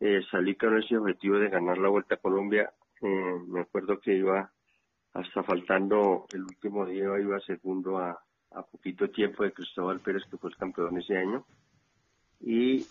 eh, 0.00 0.20
salí 0.30 0.54
con 0.56 0.76
ese 0.78 0.96
objetivo 0.98 1.38
de 1.38 1.48
ganar 1.48 1.78
la 1.78 1.88
Vuelta 1.88 2.16
a 2.16 2.18
Colombia 2.18 2.70
eh, 3.02 3.38
me 3.48 3.60
acuerdo 3.60 3.98
que 4.00 4.14
iba 4.14 4.50
hasta 5.14 5.42
faltando 5.42 6.26
el 6.32 6.42
último 6.42 6.86
día, 6.86 7.04
iba 7.20 7.38
segundo 7.40 7.98
a, 7.98 8.18
a 8.50 8.62
poquito 8.62 9.10
tiempo 9.10 9.44
de 9.44 9.52
Cristóbal 9.52 10.00
Pérez, 10.00 10.22
que 10.30 10.38
fue 10.38 10.50
el 10.50 10.56
campeón 10.56 10.98
ese 10.98 11.18
año. 11.18 11.44
Y 12.40 12.86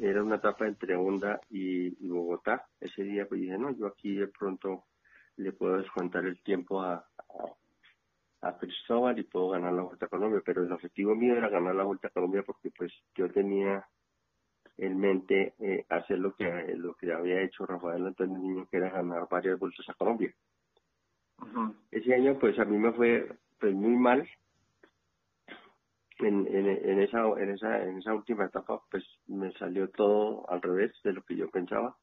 era 0.00 0.22
una 0.22 0.36
etapa 0.36 0.66
entre 0.66 0.96
Honda 0.96 1.40
y, 1.50 1.90
Bogotá. 2.08 2.66
Ese 2.80 3.02
día 3.02 3.26
pues 3.28 3.40
dije, 3.40 3.58
no, 3.58 3.70
yo 3.76 3.86
aquí 3.86 4.14
de 4.14 4.28
pronto 4.28 4.84
le 5.36 5.52
puedo 5.52 5.76
descontar 5.76 6.24
el 6.24 6.42
tiempo 6.42 6.82
a, 6.82 7.06
a 8.42 8.58
Cristóbal 8.58 9.18
y 9.18 9.24
puedo 9.24 9.50
ganar 9.50 9.72
la 9.72 9.82
Vuelta 9.82 10.06
a 10.06 10.08
Colombia, 10.08 10.42
pero 10.44 10.64
el 10.64 10.72
objetivo 10.72 11.14
mío 11.14 11.36
era 11.36 11.48
ganar 11.48 11.74
la 11.74 11.84
Vuelta 11.84 12.08
a 12.08 12.10
Colombia 12.10 12.42
porque 12.44 12.70
pues 12.70 12.92
yo 13.14 13.30
tenía 13.30 13.86
en 14.80 14.98
mente 14.98 15.54
eh, 15.58 15.84
hacer 15.90 16.18
lo 16.18 16.34
que 16.34 16.74
lo 16.76 16.94
que 16.94 17.12
había 17.12 17.42
hecho 17.42 17.66
Rafael 17.66 18.06
Antonio 18.06 18.38
Niño, 18.38 18.66
que 18.70 18.78
era 18.78 18.88
ganar 18.88 19.28
varias 19.30 19.58
vueltas 19.58 19.86
a 19.88 19.94
Colombia. 19.94 20.32
Ese 21.90 22.14
año 22.14 22.38
pues 22.38 22.58
a 22.58 22.64
mí 22.64 22.78
me 22.78 22.92
fue 22.92 23.30
pues 23.58 23.74
muy 23.74 23.96
mal. 23.96 24.26
En, 26.18 26.46
en, 26.46 26.66
en, 26.66 27.00
esa 27.00 27.22
en 27.38 27.50
esa 27.50 27.82
en 27.82 27.98
esa 27.98 28.14
última 28.14 28.46
etapa 28.46 28.82
pues 28.90 29.04
me 29.26 29.52
salió 29.52 29.88
todo 29.88 30.48
al 30.50 30.60
revés 30.60 30.92
de 31.02 31.12
lo 31.14 31.22
que 31.22 31.36
yo 31.36 31.50
pensaba 31.50 31.96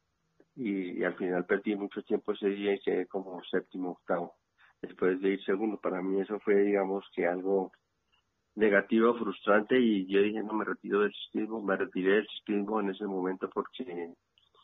y, 0.56 1.04
al 1.04 1.14
final 1.14 1.46
perdí 1.46 1.76
mucho 1.76 2.02
tiempo 2.02 2.32
ese 2.32 2.48
día 2.50 2.74
y 2.74 2.80
quedé 2.80 3.06
como 3.06 3.44
séptimo 3.44 3.92
octavo 3.92 4.34
después 4.82 5.22
de 5.22 5.34
ir 5.34 5.44
segundo 5.44 5.80
para 5.80 6.02
mí 6.02 6.20
eso 6.20 6.40
fue 6.40 6.56
digamos 6.64 7.06
que 7.14 7.28
algo 7.28 7.72
negativo, 8.58 9.14
frustrante 9.14 9.80
y 9.80 10.08
yo 10.08 10.20
dije 10.20 10.42
no 10.42 10.54
me 10.54 10.66
retiro 10.66 11.02
del 11.02 11.14
ciclismo, 11.14 11.62
me 11.62 11.78
retiré 11.78 12.16
del 12.16 12.28
ciclismo 12.28 12.82
en 12.82 12.90
ese 12.90 13.06
momento 13.06 13.50
porque 13.54 14.14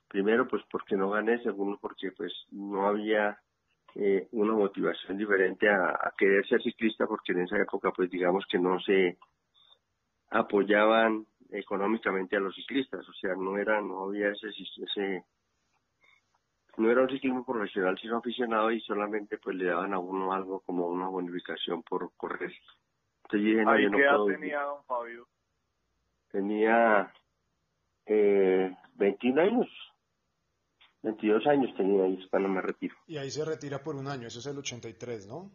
primero 0.07 0.47
pues 0.47 0.63
porque 0.69 0.95
no 0.95 1.11
gané, 1.11 1.41
segundo 1.43 1.77
porque 1.79 2.11
pues 2.17 2.33
no 2.51 2.87
había 2.87 3.37
eh, 3.93 4.27
una 4.31 4.53
motivación 4.53 5.15
diferente 5.15 5.69
a, 5.69 6.11
querer 6.17 6.45
ser 6.47 6.61
ciclista 6.63 7.05
porque 7.05 7.33
en 7.33 7.41
esa 7.41 7.57
época 7.57 7.91
pues 7.95 8.09
digamos 8.09 8.43
que 8.49 8.57
no 8.57 8.79
se 8.79 9.17
apoyaban 10.31 11.27
económicamente 11.51 12.35
a 12.35 12.39
los 12.39 12.55
ciclistas, 12.55 13.07
o 13.07 13.13
sea 13.13 13.35
no 13.35 13.59
era, 13.59 13.79
no 13.79 14.05
había 14.05 14.29
ese, 14.29 14.47
ese 14.47 15.23
no 16.77 16.89
era 16.89 17.03
un 17.03 17.09
ciclismo 17.09 17.45
profesional 17.45 17.95
sino 18.01 18.17
aficionado 18.17 18.71
y 18.71 18.81
solamente 18.81 19.37
pues 19.37 19.55
le 19.55 19.65
daban 19.65 19.93
a 19.93 19.99
uno 19.99 20.33
algo 20.33 20.61
como 20.61 20.87
una 20.87 21.07
bonificación 21.09 21.83
por 21.83 22.11
correr 22.17 22.51
¿Ahí 23.31 23.89
qué 23.89 24.01
edad 24.01 24.25
tenía 24.27 24.61
don 24.61 24.83
Fabio? 24.85 25.27
Tenía 26.31 27.11
eh, 28.05 28.75
21 28.95 29.41
años. 29.41 29.67
22 31.03 31.47
años 31.47 31.75
tenía 31.75 32.03
ahí 32.03 32.27
cuando 32.29 32.49
me 32.49 32.61
retiro. 32.61 32.95
Y 33.07 33.17
ahí 33.17 33.29
se 33.29 33.43
retira 33.43 33.79
por 33.83 33.95
un 33.95 34.07
año, 34.07 34.27
eso 34.27 34.39
es 34.39 34.45
el 34.45 34.57
83, 34.57 35.27
¿no? 35.27 35.51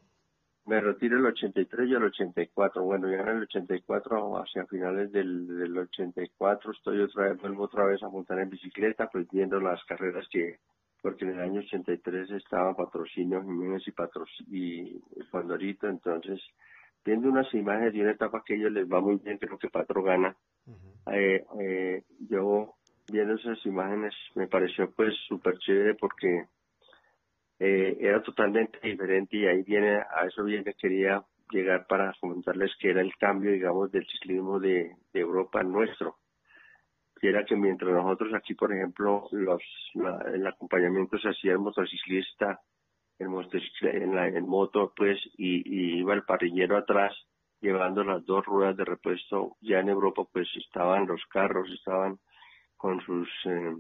Me 0.67 0.81
retiro 0.81 1.17
el 1.17 1.25
83 1.25 1.89
y 1.89 1.95
el 1.95 2.05
84. 2.05 2.83
Bueno, 2.83 3.09
ya 3.11 3.23
en 3.23 3.29
el 3.29 3.43
84, 3.45 4.37
hacia 4.39 4.67
finales 4.67 5.11
del, 5.13 5.47
del 5.47 5.79
84, 5.79 6.73
estoy 6.73 7.01
otra 7.01 7.31
vez, 7.31 7.41
vuelvo 7.41 7.65
otra 7.65 7.87
vez 7.87 8.03
a 8.03 8.11
montar 8.11 8.39
en 8.41 8.51
bicicleta, 8.51 9.09
pues 9.09 9.27
viendo 9.31 9.59
las 9.61 9.83
carreras 9.85 10.29
que, 10.31 10.59
porque 11.01 11.25
en 11.25 11.33
el 11.33 11.41
año 11.41 11.61
83 11.61 12.31
estaba 12.33 12.77
Patrocinio 12.77 13.43
Jiménez 13.43 13.83
y, 13.87 13.93
patrocinio 13.93 14.47
y 14.51 15.01
Pandorito, 15.31 15.89
entonces 15.89 16.39
viendo 17.09 17.31
unas 17.31 17.53
imágenes 17.55 17.95
de 17.95 18.03
una 18.03 18.11
etapa 18.13 18.43
que 18.45 18.53
a 18.53 18.57
ellos 18.57 18.73
les 18.73 18.87
va 18.87 19.01
muy 19.01 19.17
bien, 19.17 19.39
creo 19.39 19.59
que 19.59 19.71
Patro 19.71 20.03
gana. 20.03 20.37
eh, 21.13 21.43
eh, 21.59 22.03
yo 22.29 22.75
viendo 23.11 23.35
esas 23.35 23.65
imágenes 23.65 24.13
me 24.35 24.47
pareció 24.47 24.91
pues 24.91 25.15
súper 25.27 25.57
chévere 25.59 25.95
porque 25.95 26.45
eh, 27.59 27.97
era 27.99 28.23
totalmente 28.23 28.79
diferente 28.83 29.39
y 29.39 29.47
ahí 29.47 29.63
viene, 29.63 29.97
a 29.97 30.27
eso 30.27 30.45
viene, 30.45 30.75
quería 30.75 31.25
llegar 31.51 31.87
para 31.87 32.15
comentarles 32.21 32.73
que 32.79 32.91
era 32.91 33.01
el 33.01 33.17
cambio, 33.17 33.53
digamos, 33.53 33.91
del 33.91 34.07
ciclismo 34.07 34.61
de, 34.61 34.95
Europa 35.15 35.63
nuestro. 35.63 36.19
Que 37.19 37.31
era 37.31 37.45
que 37.45 37.57
mientras 37.57 37.91
nosotros 37.91 38.33
aquí, 38.35 38.55
por 38.55 38.73
ejemplo, 38.73 39.27
los, 39.33 39.63
el 40.33 40.47
acompañamiento 40.47 41.19
se 41.19 41.31
hacía 41.31 41.53
el 41.53 41.59
motociclista 41.59 42.61
en, 43.19 44.15
la, 44.15 44.41
moto, 44.41 44.93
pues, 44.97 45.19
y, 45.37 45.99
iba 45.99 46.15
el 46.15 46.23
parrillero 46.23 46.77
atrás 46.77 47.15
llevando 47.61 48.05
las 48.05 48.25
dos 48.25 48.45
ruedas 48.47 48.77
de 48.77 48.85
repuesto. 48.85 49.57
Ya 49.61 49.81
en 49.81 49.89
Europa, 49.89 50.25
pues, 50.33 50.49
estaban 50.57 51.07
los 51.07 51.25
carros, 51.27 51.69
estaban 51.71 52.19
con 52.77 53.01
sus, 53.01 53.29
eh, 53.47 53.77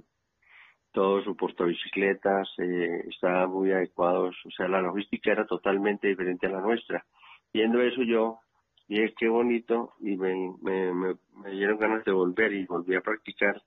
todos 0.92 1.25
sus 1.25 1.37
portabicicletas, 1.37 2.49
eh, 2.59 3.04
estaban 3.09 3.50
muy 3.50 3.73
adecuados. 3.73 4.37
O 4.45 4.50
sea, 4.50 4.68
la 4.68 4.83
logística 4.83 5.30
era 5.30 5.47
totalmente 5.47 6.09
diferente 6.09 6.47
a 6.47 6.50
la 6.50 6.61
nuestra. 6.61 7.04
Viendo 7.52 7.80
eso 7.80 8.02
yo 8.02 8.40
dije, 8.88 9.14
qué 9.16 9.28
bonito, 9.28 9.92
y 10.00 10.16
me, 10.16 10.35
me, 10.62 10.92
me, 10.92 11.14
me 11.35 11.50
dieron 11.50 11.78
ganas 11.78 12.04
de 12.04 12.12
volver 12.12 12.52
y 12.52 12.66
volví 12.66 12.97
a 12.97 13.02
practicar. 13.02 13.62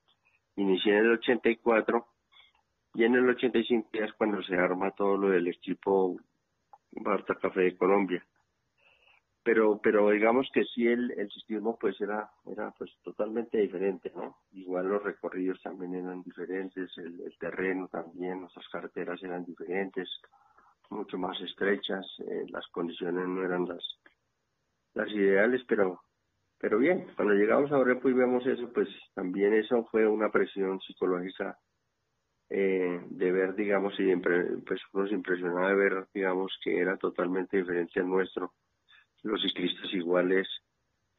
Inicié 0.55 0.97
en 0.97 1.05
el 1.05 1.11
84 1.13 2.05
y 2.93 3.05
en 3.05 3.15
el 3.15 3.29
85 3.29 3.89
es 3.93 4.13
cuando 4.13 4.41
se 4.43 4.55
arma 4.55 4.91
todo 4.91 5.17
lo 5.17 5.29
del 5.29 5.47
equipo 5.47 6.17
Barta 6.91 7.35
Café 7.35 7.61
de 7.61 7.77
Colombia. 7.77 8.25
Pero, 9.43 9.79
pero 9.81 10.11
digamos 10.11 10.47
que 10.53 10.65
sí 10.65 10.85
el, 10.87 11.11
el 11.11 11.29
sistema 11.31 11.73
pues 11.73 11.99
era, 11.99 12.29
era 12.45 12.71
pues 12.77 12.91
totalmente 13.01 13.57
diferente, 13.57 14.11
¿no? 14.15 14.37
Igual 14.51 14.87
los 14.87 15.03
recorridos 15.03 15.59
también 15.63 15.95
eran 15.95 16.21
diferentes, 16.21 16.95
el, 16.97 17.35
terreno 17.39 17.87
también, 17.87 18.41
nuestras 18.41 18.67
carreteras 18.67 19.23
eran 19.23 19.43
diferentes, 19.43 20.07
mucho 20.91 21.17
más 21.17 21.39
estrechas, 21.41 22.05
eh, 22.19 22.45
las 22.49 22.67
condiciones 22.67 23.27
no 23.27 23.43
eran 23.43 23.67
las, 23.67 23.83
las 24.93 25.09
ideales, 25.09 25.63
pero, 25.67 26.01
pero 26.59 26.77
bien, 26.77 27.07
cuando 27.15 27.33
llegamos 27.33 27.71
a 27.71 27.79
Orepo 27.79 28.09
y 28.09 28.13
vemos 28.13 28.45
eso, 28.45 28.71
pues 28.71 28.89
también 29.15 29.55
eso 29.55 29.85
fue 29.85 30.07
una 30.07 30.29
presión 30.29 30.79
psicológica 30.81 31.57
eh, 32.53 32.99
de 33.09 33.31
ver, 33.31 33.55
digamos, 33.55 33.97
y 33.97 34.13
pues 34.17 34.81
nos 34.91 35.09
impresionaba 35.09 35.69
de 35.69 35.75
ver, 35.75 36.07
digamos, 36.13 36.51
que 36.61 36.79
era 36.79 36.97
totalmente 36.97 37.55
diferente 37.55 38.01
al 38.01 38.09
nuestro. 38.09 38.53
Los 39.23 39.41
ciclistas 39.41 39.93
iguales, 39.93 40.49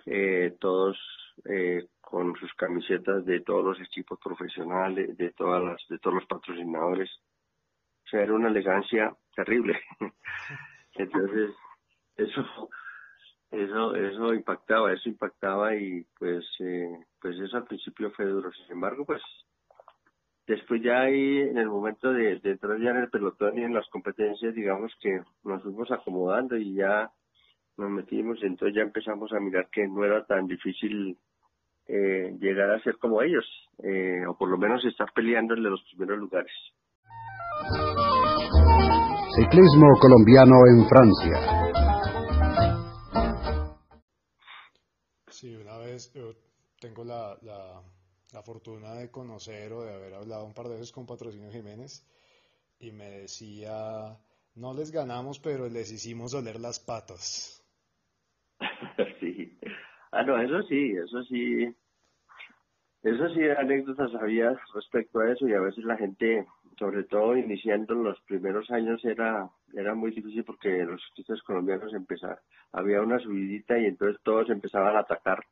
eh, 0.05 0.55
todos 0.61 0.99
eh, 1.47 1.87
con 2.03 2.37
sus 2.37 2.53
camisetas 2.53 3.25
de 3.25 3.41
todos 3.41 3.65
los 3.65 3.81
equipos 3.81 4.19
profesionales, 4.23 5.17
de 5.17 5.31
todas 5.31 5.65
las, 5.65 5.81
de 5.89 5.99
todos 5.99 6.17
los 6.17 6.27
patrocinadores. 6.27 7.11
O 8.05 8.09
sea, 8.11 8.21
era 8.21 8.35
una 8.35 8.49
elegancia 8.49 9.17
terrible. 9.35 9.81
Entonces, 10.97 11.55
eso, 12.17 12.69
eso, 13.51 13.95
eso 13.95 14.35
impactaba, 14.35 14.93
eso 14.93 15.09
impactaba 15.09 15.75
y 15.77 16.05
pues, 16.19 16.45
eh, 16.61 17.07
pues 17.19 17.41
eso 17.41 17.57
al 17.57 17.65
principio 17.65 18.11
fue 18.11 18.27
duro. 18.27 18.53
Sin 18.53 18.73
embargo, 18.73 19.07
pues 19.07 19.23
Después 20.47 20.83
ya 20.83 21.03
ahí, 21.03 21.39
en 21.39 21.57
el 21.57 21.69
momento 21.69 22.13
de, 22.13 22.41
entrar 22.43 22.81
ya 22.81 22.91
en 22.91 22.97
el 22.97 23.11
pelotón 23.11 23.59
y 23.59 23.63
en 23.63 23.75
las 23.75 23.89
competencias, 23.91 24.55
digamos 24.55 24.93
que 25.01 25.21
nos 25.45 25.63
fuimos 25.63 25.91
acomodando 25.93 26.57
y 26.57 26.75
ya 26.75 27.11
nos 27.77 27.91
metimos, 27.91 28.39
y 28.43 28.47
entonces 28.47 28.77
ya 28.77 28.83
empezamos 28.83 29.33
a 29.33 29.41
mirar 29.41 29.69
que 29.71 29.87
no 29.87 30.05
era 30.05 30.25
tan 30.27 30.47
difícil 30.47 31.17
eh, 31.87 32.37
llegar 32.41 32.71
a 32.73 32.83
ser 32.83 32.99
como 32.99 33.23
ellos, 33.23 33.45
eh, 33.85 34.27
o 34.29 34.37
por 34.37 34.51
lo 34.51 34.59
menos 34.59 34.85
estar 34.85 35.09
peleando 35.15 35.55
en 35.55 35.63
los 35.63 35.83
primeros 35.91 36.19
lugares. 36.19 36.53
Ciclismo 39.37 39.87
colombiano 40.01 40.57
en 40.67 40.89
Francia. 40.89 41.63
Sí, 45.29 45.57
una 45.57 45.79
vez 45.79 46.13
yo 46.15 46.33
tengo 46.81 47.05
la, 47.05 47.37
la 47.43 47.81
la 48.33 48.43
fortuna 48.43 48.95
de 48.95 49.11
conocer 49.11 49.73
o 49.73 49.83
de 49.83 49.95
haber 49.95 50.15
hablado 50.15 50.45
un 50.45 50.55
par 50.55 50.67
de 50.67 50.75
veces 50.75 50.93
con 50.93 51.07
Patrocinio 51.07 51.51
Jiménez 51.51 52.07
y 52.79 52.91
me 52.91 53.11
decía, 53.11 54.19
no 54.55 54.75
les 54.75 54.91
ganamos, 54.91 55.39
pero 55.39 55.69
les 55.69 55.93
hicimos 55.93 56.33
doler 56.33 56.59
las 56.59 56.81
patas. 56.81 57.63
sí. 59.21 59.59
Ah, 60.11 60.23
no, 60.23 60.41
eso 60.41 60.63
sí, 60.69 60.93
eso 60.93 61.23
sí. 61.25 61.75
Eso 63.03 63.29
sí, 63.35 63.41
anécdotas 63.59 64.15
había 64.15 64.57
respecto 64.75 65.21
a 65.21 65.33
eso 65.33 65.49
y 65.49 65.55
a 65.55 65.61
veces 65.61 65.85
la 65.85 65.97
gente, 65.97 66.47
sobre 66.79 67.05
todo 67.05 67.37
iniciando 67.37 67.95
los 67.95 68.21
primeros 68.23 68.71
años, 68.71 69.05
era 69.05 69.51
era 69.75 69.95
muy 69.95 70.11
difícil 70.11 70.45
porque 70.45 70.85
los 70.85 71.03
ciclistas 71.07 71.43
colombianos 71.43 71.93
empezaban, 71.95 72.39
había 72.73 73.01
una 73.01 73.19
subidita 73.19 73.79
y 73.79 73.87
entonces 73.87 74.21
todos 74.23 74.51
empezaban 74.51 74.97
a 74.97 75.01
atacar 75.01 75.45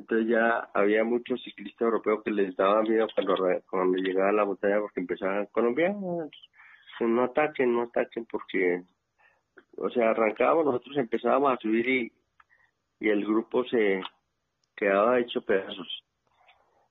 entonces 0.00 0.28
ya 0.28 0.70
había 0.72 1.04
muchos 1.04 1.42
ciclistas 1.42 1.82
europeos 1.82 2.22
que 2.24 2.30
les 2.30 2.56
daba 2.56 2.82
miedo 2.82 3.06
cuando, 3.14 3.36
cuando 3.68 3.98
llegaba 3.98 4.30
a 4.30 4.32
la 4.32 4.44
montaña 4.46 4.80
porque 4.80 5.00
empezaban 5.00 5.46
colombianos, 5.46 6.30
no 7.00 7.24
ataquen, 7.24 7.72
no 7.72 7.82
ataquen 7.82 8.24
porque, 8.24 8.82
o 9.76 9.90
sea, 9.90 10.10
arrancábamos, 10.10 10.64
nosotros 10.64 10.96
empezábamos 10.96 11.52
a 11.52 11.56
subir 11.58 11.88
y, 11.88 12.12
y 12.98 13.08
el 13.10 13.24
grupo 13.24 13.64
se 13.64 14.00
quedaba 14.74 15.20
hecho 15.20 15.42
pedazos. 15.42 16.04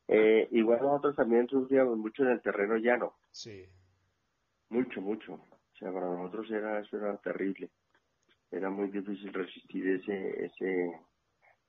Eh, 0.07 0.47
igual 0.51 0.79
nosotros 0.81 1.15
también 1.15 1.47
sufríamos 1.47 1.97
mucho 1.97 2.23
en 2.23 2.29
el 2.29 2.41
terreno 2.41 2.77
llano. 2.77 3.13
Sí. 3.31 3.65
Mucho, 4.69 5.01
mucho. 5.01 5.33
O 5.33 5.77
sea, 5.79 5.91
para 5.91 6.07
nosotros 6.07 6.49
era, 6.51 6.79
eso 6.79 6.97
era 6.97 7.17
terrible. 7.17 7.69
Era 8.51 8.69
muy 8.69 8.89
difícil 8.89 9.33
resistir 9.33 9.87
ese, 9.87 10.45
ese, 10.45 10.99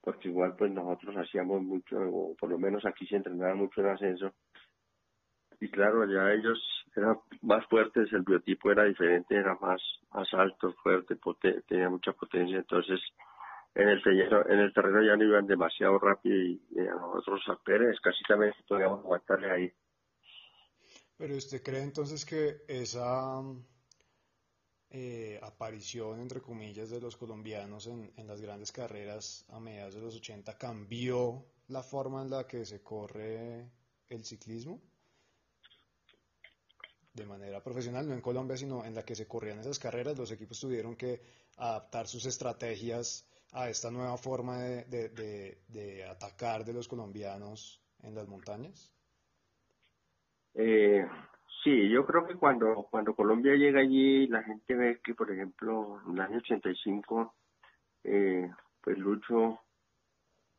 porque 0.00 0.28
igual 0.28 0.56
pues 0.56 0.72
nosotros 0.72 1.16
hacíamos 1.16 1.62
mucho, 1.62 1.96
o 1.98 2.34
por 2.36 2.50
lo 2.50 2.58
menos 2.58 2.84
aquí 2.86 3.06
se 3.06 3.16
entrenaba 3.16 3.54
mucho 3.54 3.80
en 3.80 3.88
ascenso. 3.88 4.32
Y 5.60 5.70
claro, 5.70 6.06
ya 6.10 6.32
ellos 6.32 6.58
eran 6.96 7.18
más 7.42 7.66
fuertes, 7.66 8.10
el 8.12 8.22
biotipo 8.22 8.72
era 8.72 8.84
diferente, 8.84 9.36
era 9.36 9.56
más, 9.60 9.82
más 10.12 10.32
alto, 10.32 10.72
fuerte, 10.82 11.16
tenía 11.68 11.90
mucha 11.90 12.12
potencia, 12.12 12.56
entonces 12.56 13.00
en 13.74 13.88
el 13.88 14.02
terreno, 14.02 14.42
en 14.48 14.58
el 14.58 14.72
terreno 14.72 15.02
ya 15.02 15.16
no 15.16 15.24
iban 15.24 15.46
demasiado 15.46 15.98
rápido 15.98 16.36
y, 16.36 16.60
a 16.80 16.94
nosotros 16.94 17.42
a 17.48 17.56
Pérez 17.62 18.00
casi 18.00 18.22
también 18.24 18.52
podíamos 18.66 19.00
aguantarle 19.00 19.50
ahí. 19.50 19.72
Pero 21.16 21.36
usted 21.36 21.62
cree 21.62 21.82
entonces 21.82 22.24
que 22.24 22.62
esa 22.66 23.42
eh, 24.90 25.38
aparición, 25.42 26.20
entre 26.20 26.40
comillas, 26.40 26.90
de 26.90 27.00
los 27.00 27.16
colombianos 27.16 27.86
en, 27.86 28.12
en 28.16 28.26
las 28.26 28.40
grandes 28.40 28.72
carreras 28.72 29.44
a 29.48 29.60
mediados 29.60 29.94
de 29.94 30.00
los 30.00 30.16
80 30.16 30.58
cambió 30.58 31.46
la 31.68 31.82
forma 31.82 32.22
en 32.22 32.30
la 32.30 32.46
que 32.46 32.64
se 32.64 32.82
corre 32.82 33.70
el 34.08 34.24
ciclismo? 34.24 34.80
de 37.12 37.26
manera 37.26 37.62
profesional, 37.62 38.06
no 38.06 38.14
en 38.14 38.20
Colombia, 38.20 38.56
sino 38.56 38.84
en 38.84 38.94
la 38.94 39.04
que 39.04 39.14
se 39.14 39.26
corrían 39.26 39.58
esas 39.58 39.78
carreras, 39.78 40.16
los 40.16 40.30
equipos 40.30 40.60
tuvieron 40.60 40.96
que 40.96 41.20
adaptar 41.56 42.06
sus 42.06 42.24
estrategias 42.24 43.26
a 43.52 43.68
esta 43.68 43.90
nueva 43.90 44.16
forma 44.16 44.58
de, 44.58 46.06
atacar 46.08 46.64
de 46.64 46.72
los 46.72 46.86
colombianos 46.86 47.82
en 48.02 48.14
las 48.14 48.28
montañas? 48.28 48.92
Eh, 50.54 51.04
sí, 51.62 51.88
yo 51.88 52.04
creo 52.06 52.26
que 52.26 52.34
cuando, 52.34 52.86
cuando 52.90 53.14
Colombia 53.14 53.54
llega 53.54 53.80
allí, 53.80 54.26
la 54.26 54.42
gente 54.42 54.74
ve 54.74 55.00
que, 55.02 55.14
por 55.14 55.30
ejemplo, 55.30 56.00
en 56.06 56.14
el 56.14 56.20
año 56.20 56.38
85, 56.38 57.34
eh, 58.04 58.50
pues 58.80 58.98
Lucho 58.98 59.60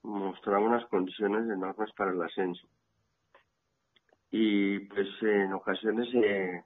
mostraba 0.04 0.66
unas 0.66 0.86
condiciones 0.86 1.50
enormes 1.50 1.92
para 1.94 2.12
el 2.12 2.22
ascenso. 2.22 2.68
Y 4.32 4.80
pues 4.80 5.08
en 5.22 5.54
ocasiones, 5.54 6.08
eh, 6.14 6.64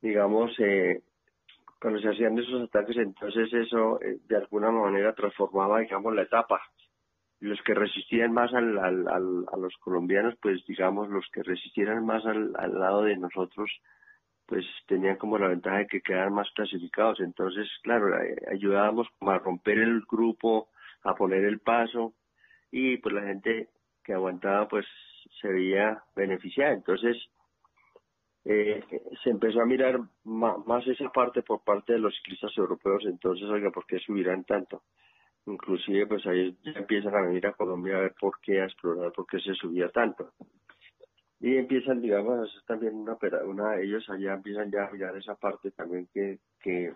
digamos, 0.00 0.50
eh, 0.58 1.02
cuando 1.80 2.00
se 2.00 2.08
hacían 2.08 2.38
esos 2.38 2.62
ataques, 2.62 2.96
entonces 2.96 3.52
eso 3.52 4.00
eh, 4.00 4.18
de 4.26 4.36
alguna 4.36 4.70
manera 4.70 5.14
transformaba, 5.14 5.80
digamos, 5.80 6.14
la 6.14 6.22
etapa. 6.22 6.60
Los 7.42 7.60
que 7.62 7.74
resistían 7.74 8.32
más 8.32 8.54
al, 8.54 8.78
al, 8.78 9.08
a 9.52 9.56
los 9.56 9.76
colombianos, 9.78 10.36
pues 10.40 10.64
digamos, 10.64 11.08
los 11.08 11.26
que 11.32 11.42
resistieran 11.42 12.06
más 12.06 12.24
al, 12.24 12.52
al 12.56 12.78
lado 12.78 13.02
de 13.02 13.16
nosotros, 13.16 13.68
pues 14.46 14.64
tenían 14.86 15.16
como 15.16 15.38
la 15.38 15.48
ventaja 15.48 15.78
de 15.78 15.86
que 15.88 16.02
quedaran 16.02 16.34
más 16.34 16.48
clasificados. 16.54 17.18
Entonces, 17.18 17.68
claro, 17.82 18.16
eh, 18.16 18.36
ayudábamos 18.52 19.08
como 19.18 19.32
a 19.32 19.38
romper 19.38 19.78
el 19.78 20.02
grupo, 20.08 20.68
a 21.02 21.16
poner 21.16 21.44
el 21.44 21.58
paso, 21.58 22.14
y 22.70 22.98
pues 22.98 23.12
la 23.12 23.22
gente 23.22 23.70
que 24.04 24.12
aguantaba, 24.12 24.68
pues 24.68 24.86
se 25.40 25.48
veía 25.48 26.00
beneficiada. 26.14 26.72
Entonces, 26.72 27.16
eh, 28.44 28.84
se 29.24 29.30
empezó 29.30 29.60
a 29.62 29.66
mirar 29.66 29.98
más, 30.22 30.86
esa 30.86 31.10
parte 31.10 31.42
por 31.42 31.64
parte 31.64 31.94
de 31.94 31.98
los 31.98 32.14
ciclistas 32.18 32.56
europeos, 32.56 33.02
entonces, 33.06 33.48
oiga, 33.48 33.70
¿por 33.70 33.84
qué 33.86 33.98
subirán 33.98 34.44
tanto? 34.44 34.82
Inclusive, 35.46 36.06
pues 36.06 36.26
ahí 36.26 36.56
ya 36.62 36.72
empiezan 36.72 37.14
a 37.14 37.22
venir 37.22 37.46
a 37.46 37.52
Colombia 37.52 37.96
a 37.96 38.00
ver 38.00 38.14
por 38.18 38.40
qué, 38.40 38.60
a 38.60 38.64
explorar 38.64 39.12
por 39.12 39.26
qué 39.26 39.40
se 39.40 39.54
subía 39.54 39.88
tanto. 39.88 40.32
Y 41.40 41.56
empiezan, 41.56 42.00
digamos, 42.00 42.38
a 42.38 42.42
hacer 42.42 42.62
también 42.66 42.94
una, 42.94 43.18
una, 43.44 43.80
ellos 43.80 44.08
allá 44.08 44.34
empiezan 44.34 44.70
ya 44.70 44.84
a 44.84 44.90
mirar 44.90 45.16
esa 45.16 45.34
parte 45.34 45.72
también 45.72 46.08
que, 46.14 46.38
que 46.60 46.94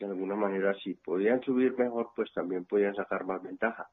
de 0.00 0.06
alguna 0.06 0.34
manera 0.34 0.74
si 0.82 0.94
podían 0.94 1.40
subir 1.42 1.78
mejor, 1.78 2.10
pues 2.16 2.32
también 2.32 2.64
podían 2.64 2.94
sacar 2.96 3.24
más 3.24 3.42
ventaja 3.42 3.88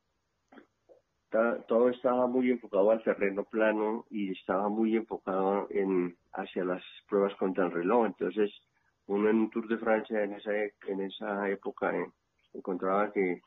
todo 1.67 1.89
estaba 1.89 2.27
muy 2.27 2.51
enfocado 2.51 2.91
al 2.91 3.03
terreno 3.03 3.43
plano 3.43 4.05
y 4.09 4.31
estaba 4.31 4.69
muy 4.69 4.95
enfocado 4.95 5.67
en 5.71 6.15
hacia 6.33 6.63
las 6.63 6.83
pruebas 7.09 7.35
contra 7.35 7.65
el 7.65 7.71
reloj. 7.71 8.05
Entonces, 8.05 8.51
uno 9.07 9.29
en 9.29 9.38
un 9.38 9.50
Tour 9.50 9.67
de 9.67 9.77
Francia 9.77 10.23
en 10.23 10.33
esa 10.33 10.51
en 10.88 11.01
esa 11.01 11.50
época 11.50 11.95
eh, 11.95 12.06
encontraba 12.53 13.12
que 13.12 13.41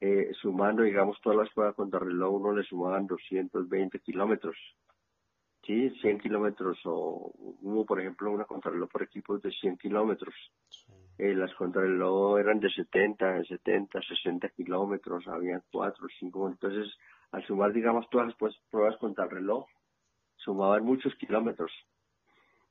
eh, 0.00 0.30
sumando, 0.40 0.82
digamos, 0.82 1.20
todas 1.20 1.38
las 1.38 1.50
pruebas 1.52 1.74
contra 1.74 2.00
el 2.00 2.06
reloj, 2.06 2.34
uno 2.34 2.52
le 2.52 2.64
sumaban 2.64 3.06
220 3.06 3.98
kilómetros. 4.00 4.56
Sí, 5.66 5.90
100 6.00 6.20
kilómetros 6.20 6.78
o 6.84 7.32
hubo, 7.62 7.84
por 7.84 8.00
ejemplo, 8.00 8.30
una 8.30 8.44
contrarreloj 8.44 8.88
por 8.88 9.02
equipos 9.02 9.42
de 9.42 9.50
100 9.50 9.78
kilómetros. 9.78 10.34
Eh, 11.18 11.34
las 11.34 11.52
contrarreloj 11.54 12.38
eran 12.38 12.60
de 12.60 12.70
70, 12.70 13.44
70, 13.44 14.00
60 14.00 14.48
kilómetros, 14.50 15.26
había 15.26 15.60
4, 15.72 16.06
5, 16.20 16.48
entonces 16.50 16.94
al 17.32 17.44
sumar, 17.46 17.72
digamos, 17.72 18.08
todas 18.10 18.28
las 18.28 18.36
pues, 18.36 18.54
pruebas 18.70 18.96
reloj, 19.30 19.66
sumaban 20.36 20.84
muchos 20.84 21.14
kilómetros. 21.16 21.72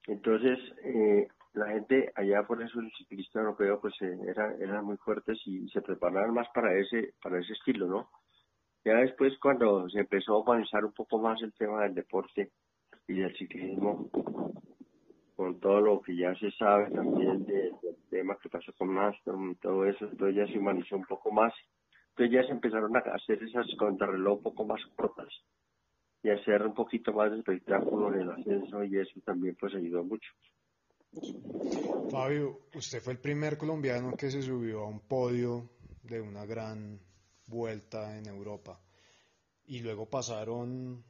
Entonces, 0.07 0.57
eh, 0.83 1.27
la 1.55 1.69
gente 1.69 2.11
allá 2.15 2.43
por 2.43 2.61
eso 2.61 2.79
el 2.79 2.91
ciclista 2.97 3.39
europeo 3.39 3.79
pues 3.79 3.93
eh, 4.01 4.17
era, 4.27 4.53
eran 4.59 4.85
muy 4.85 4.97
fuertes 4.97 5.39
y 5.45 5.67
se 5.69 5.81
preparaban 5.81 6.33
más 6.33 6.47
para 6.53 6.77
ese, 6.77 7.13
para 7.21 7.39
ese 7.39 7.53
estilo, 7.53 7.87
¿no? 7.87 8.09
Ya 8.83 8.95
después 8.97 9.33
cuando 9.39 9.89
se 9.89 9.99
empezó 9.99 10.33
a 10.33 10.39
humanizar 10.39 10.85
un 10.85 10.93
poco 10.93 11.17
más 11.17 11.41
el 11.41 11.53
tema 11.53 11.83
del 11.83 11.95
deporte 11.95 12.51
y 13.07 13.13
del 13.15 13.35
ciclismo, 13.35 14.09
con 15.35 15.59
todo 15.59 15.81
lo 15.81 16.01
que 16.01 16.15
ya 16.15 16.35
se 16.35 16.51
sabe 16.51 16.91
también 16.91 17.45
del 17.45 17.73
tema 18.09 18.37
que 18.41 18.49
pasó 18.49 18.71
con 18.73 18.89
Maston 18.89 19.51
y 19.51 19.55
todo 19.55 19.85
eso, 19.85 20.05
entonces 20.05 20.35
ya 20.35 20.47
se 20.47 20.59
humanizó 20.59 20.97
un 20.97 21.05
poco 21.05 21.31
más. 21.31 21.53
Entonces 22.09 22.33
ya 22.33 22.43
se 22.43 22.53
empezaron 22.53 22.95
a 22.95 22.99
hacer 22.99 23.43
esas 23.43 23.67
contrarreloj 23.77 24.37
un 24.37 24.43
poco 24.43 24.65
más 24.65 24.81
cortas 24.95 25.29
y 26.23 26.29
hacer 26.29 26.65
un 26.65 26.73
poquito 26.73 27.11
más 27.11 27.31
de 27.31 27.39
espectáculo 27.39 28.13
en 28.13 28.21
el 28.21 28.31
ascenso 28.31 28.83
y 28.83 28.97
eso 28.97 29.19
también 29.25 29.55
pues 29.59 29.75
ayudó 29.75 30.03
mucho. 30.03 30.29
Fabio, 32.09 32.61
usted 32.73 33.01
fue 33.01 33.13
el 33.13 33.19
primer 33.19 33.57
colombiano 33.57 34.15
que 34.15 34.31
se 34.31 34.41
subió 34.41 34.81
a 34.81 34.87
un 34.87 34.99
podio 35.01 35.69
de 36.03 36.21
una 36.21 36.45
gran 36.45 36.99
vuelta 37.47 38.17
en 38.17 38.27
Europa 38.27 38.79
y 39.67 39.79
luego 39.79 40.09
pasaron 40.09 41.03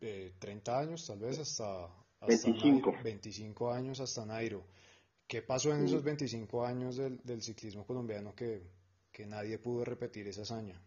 eh, 0.00 0.34
30 0.38 0.78
años 0.78 1.06
tal 1.06 1.18
vez 1.20 1.38
hasta 1.38 1.88
25. 2.26 2.94
25 3.02 3.72
años 3.72 4.00
hasta 4.00 4.26
Nairo. 4.26 4.64
¿Qué 5.26 5.42
pasó 5.42 5.72
en 5.72 5.84
esos 5.84 6.02
25 6.02 6.66
años 6.66 6.96
del, 6.96 7.18
del 7.22 7.40
ciclismo 7.40 7.86
colombiano 7.86 8.34
que, 8.34 8.62
que, 9.12 9.26
nadie 9.26 9.58
pudo 9.58 9.84
repetir 9.84 10.26
esa 10.26 10.42
hazaña? 10.42 10.82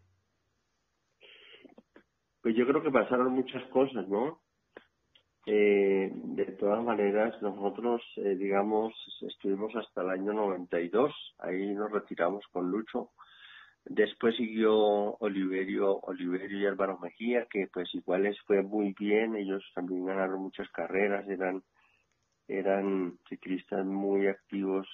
Pues 2.41 2.55
yo 2.55 2.67
creo 2.67 2.83
que 2.83 2.91
pasaron 2.91 3.31
muchas 3.31 3.63
cosas, 3.71 4.05
¿no? 4.09 4.42
Eh, 5.45 6.10
de 6.13 6.45
todas 6.53 6.84
maneras, 6.84 7.41
nosotros, 7.41 8.01
eh, 8.17 8.36
digamos, 8.36 8.93
estuvimos 9.21 9.75
hasta 9.75 10.01
el 10.01 10.10
año 10.10 10.34
92, 10.34 11.13
ahí 11.39 11.73
nos 11.73 11.91
retiramos 11.91 12.45
con 12.47 12.71
Lucho. 12.71 13.12
Después 13.86 14.38
siguió 14.38 14.73
Oliverio, 15.19 15.99
Oliverio 15.99 16.58
y 16.58 16.65
Álvaro 16.65 16.97
Mejía, 16.99 17.45
que 17.49 17.67
pues 17.67 17.93
igual 17.93 18.23
les 18.23 18.39
fue 18.43 18.62
muy 18.62 18.95
bien, 18.97 19.36
ellos 19.36 19.62
también 19.75 20.06
ganaron 20.06 20.41
muchas 20.41 20.69
carreras, 20.69 21.27
eran, 21.27 21.62
eran 22.47 23.17
ciclistas 23.27 23.86
muy 23.86 24.27
activos 24.27 24.88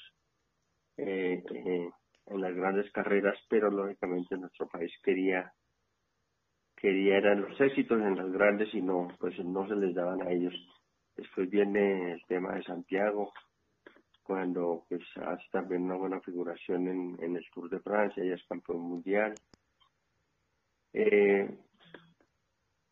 eh, 0.97 1.43
eh, 1.53 1.89
en 2.25 2.41
las 2.41 2.55
grandes 2.55 2.91
carreras, 2.91 3.37
pero 3.47 3.69
lógicamente 3.69 4.37
nuestro 4.37 4.67
país 4.67 4.91
quería, 5.03 5.53
quería 6.81 7.17
eran 7.17 7.41
los 7.41 7.59
éxitos 7.59 8.01
en 8.01 8.15
las 8.15 8.31
grandes 8.31 8.73
y 8.73 8.81
no, 8.81 9.09
pues 9.19 9.37
no 9.43 9.67
se 9.67 9.75
les 9.75 9.93
daban 9.93 10.21
a 10.21 10.31
ellos. 10.31 10.53
Después 11.15 11.49
viene 11.49 12.13
el 12.13 12.25
tema 12.25 12.55
de 12.55 12.63
Santiago, 12.63 13.33
cuando 14.23 14.85
pues 14.87 15.01
hace 15.17 15.43
también 15.51 15.83
una 15.83 15.95
buena 15.95 16.21
figuración 16.21 17.17
en, 17.19 17.35
el 17.35 17.45
Tour 17.53 17.69
de 17.69 17.79
Francia, 17.79 18.23
y 18.23 18.31
es 18.31 18.43
campeón 18.47 18.81
mundial. 18.81 19.33
Eh, 20.93 21.49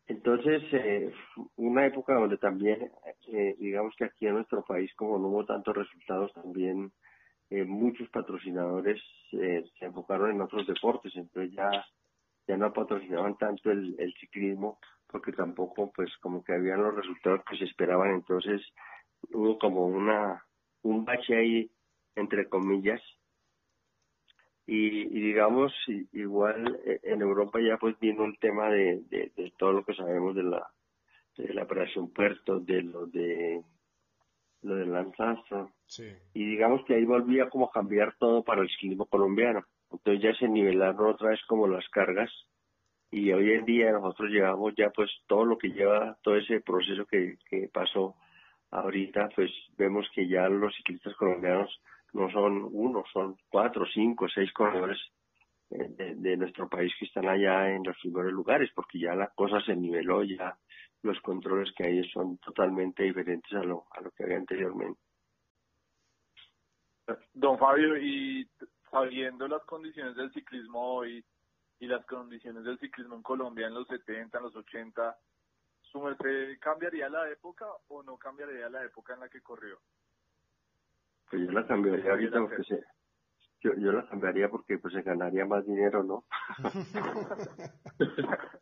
entonces, 0.08 0.62
eh, 0.72 1.12
una 1.56 1.86
época 1.86 2.14
donde 2.14 2.38
también, 2.38 2.90
eh, 3.26 3.54
digamos 3.58 3.94
que 3.96 4.06
aquí 4.06 4.26
en 4.26 4.34
nuestro 4.34 4.64
país, 4.64 4.90
como 4.94 5.18
no 5.18 5.28
hubo 5.28 5.44
tantos 5.44 5.76
resultados, 5.76 6.32
también 6.32 6.90
eh, 7.50 7.64
muchos 7.64 8.08
patrocinadores 8.08 9.00
se 9.30 9.64
enfocaron 9.80 10.30
en 10.30 10.40
otros 10.40 10.66
deportes, 10.66 11.14
entonces 11.14 11.54
ya, 11.54 11.70
ya 12.48 12.56
no 12.56 12.72
patrocinaban 12.72 13.36
tanto 13.36 13.70
el, 13.70 13.94
el 13.98 14.12
ciclismo, 14.14 14.80
porque 15.06 15.32
tampoco, 15.32 15.92
pues, 15.92 16.10
como 16.20 16.42
que 16.42 16.54
habían 16.54 16.82
los 16.82 16.96
resultados 16.96 17.42
que 17.48 17.56
se 17.56 17.64
esperaban, 17.64 18.14
entonces 18.14 18.62
hubo 19.32 19.58
como 19.58 19.86
una 19.86 20.44
un 20.82 21.04
bache 21.04 21.36
ahí, 21.36 21.70
entre 22.14 22.48
comillas, 22.48 23.00
y, 24.70 25.08
digamos, 25.08 25.72
igual 26.12 26.78
eh, 26.84 27.00
en 27.04 27.22
Europa 27.22 27.58
ya 27.58 27.78
pues 27.78 27.98
vino 28.00 28.26
el 28.26 28.38
tema 28.38 28.68
de, 28.68 29.00
de, 29.08 29.52
todo 29.56 29.72
lo 29.72 29.82
que 29.82 29.94
sabemos 29.94 30.34
de 30.34 30.42
la, 30.42 30.70
de 31.38 31.54
la 31.54 31.62
operación 31.62 32.12
Puerto, 32.12 32.60
de 32.60 32.82
lo 32.82 33.06
de 33.06 33.62
lo 34.60 34.74
del 34.74 34.92
lanzazo. 34.92 35.72
Y 36.34 36.44
digamos 36.44 36.84
que 36.84 36.96
ahí 36.96 37.06
volvía 37.06 37.48
como 37.48 37.66
a 37.66 37.72
cambiar 37.72 38.14
todo 38.18 38.44
para 38.44 38.60
el 38.60 38.68
ciclismo 38.68 39.06
colombiano. 39.06 39.64
Entonces 39.90 40.22
ya 40.22 40.34
se 40.34 40.48
nivelaron 40.48 41.10
otra 41.10 41.30
vez 41.30 41.40
como 41.46 41.66
las 41.66 41.88
cargas 41.88 42.30
y 43.10 43.32
hoy 43.32 43.52
en 43.52 43.64
día 43.64 43.92
nosotros 43.92 44.30
llevamos 44.30 44.74
ya 44.76 44.90
pues 44.90 45.10
todo 45.26 45.44
lo 45.44 45.56
que 45.56 45.68
lleva 45.68 46.18
todo 46.22 46.36
ese 46.36 46.60
proceso 46.60 47.06
que, 47.06 47.38
que 47.48 47.68
pasó 47.72 48.16
ahorita 48.70 49.30
pues 49.34 49.50
vemos 49.78 50.06
que 50.14 50.28
ya 50.28 50.48
los 50.48 50.74
ciclistas 50.76 51.14
colombianos 51.14 51.80
no 52.12 52.30
son 52.30 52.68
uno, 52.72 53.04
son 53.12 53.36
cuatro, 53.48 53.84
cinco, 53.92 54.26
seis 54.28 54.52
corredores 54.52 54.98
eh, 55.70 56.14
de, 56.16 56.36
nuestro 56.36 56.68
país 56.68 56.92
que 56.98 57.04
están 57.04 57.28
allá 57.28 57.70
en 57.70 57.82
los 57.84 57.96
primeros 57.98 58.32
lugares, 58.32 58.70
porque 58.74 58.98
ya 58.98 59.14
la 59.14 59.28
cosa 59.28 59.60
se 59.60 59.76
niveló, 59.76 60.24
ya 60.24 60.56
los 61.02 61.20
controles 61.20 61.72
que 61.76 61.84
hay 61.84 62.10
son 62.10 62.38
totalmente 62.38 63.02
diferentes 63.02 63.52
a 63.52 63.62
lo, 63.62 63.84
a 63.90 64.00
lo 64.00 64.10
que 64.12 64.24
había 64.24 64.38
anteriormente. 64.38 65.00
Don 67.32 67.58
Fabio, 67.58 67.96
y 67.96 68.48
sabiendo 68.90 69.48
las 69.48 69.64
condiciones 69.64 70.16
del 70.16 70.32
ciclismo 70.32 70.96
hoy 70.96 71.24
y 71.80 71.86
las 71.86 72.04
condiciones 72.06 72.64
del 72.64 72.78
ciclismo 72.78 73.14
en 73.14 73.22
Colombia 73.22 73.66
en 73.66 73.74
los 73.74 73.86
70, 73.88 74.38
en 74.38 74.44
los 74.44 74.56
80, 74.56 75.16
¿su 75.82 76.00
merced 76.00 76.58
cambiaría 76.60 77.08
la 77.08 77.30
época 77.30 77.66
o 77.88 78.02
no 78.02 78.16
cambiaría 78.16 78.68
la 78.68 78.84
época 78.84 79.14
en 79.14 79.20
la 79.20 79.28
que 79.28 79.40
corrió? 79.40 79.78
Pues 81.30 81.42
yo 81.42 81.52
la 81.52 81.66
cambiaría 81.66 82.10
ahorita 82.10 82.40
porque 82.40 82.64
se, 82.64 82.84
yo, 83.60 83.74
yo 83.74 83.92
la 83.92 84.06
cambiaría 84.08 84.48
porque 84.48 84.78
pues 84.78 84.94
se 84.94 85.02
ganaría 85.02 85.44
más 85.44 85.66
dinero, 85.66 86.02
¿no? 86.02 86.24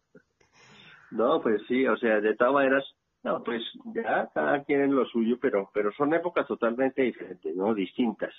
no, 1.10 1.40
pues 1.40 1.62
sí, 1.68 1.86
o 1.86 1.96
sea, 1.96 2.20
de 2.20 2.34
todas 2.34 2.54
maneras, 2.54 2.84
no, 3.22 3.42
pues 3.42 3.62
ya 3.94 4.28
cada 4.32 4.64
quien 4.64 4.82
en 4.82 4.94
lo 4.94 5.04
suyo, 5.06 5.38
pero, 5.40 5.70
pero 5.72 5.92
son 5.92 6.14
épocas 6.14 6.46
totalmente 6.46 7.02
diferentes, 7.02 7.54
¿no? 7.54 7.74
Distintas. 7.74 8.34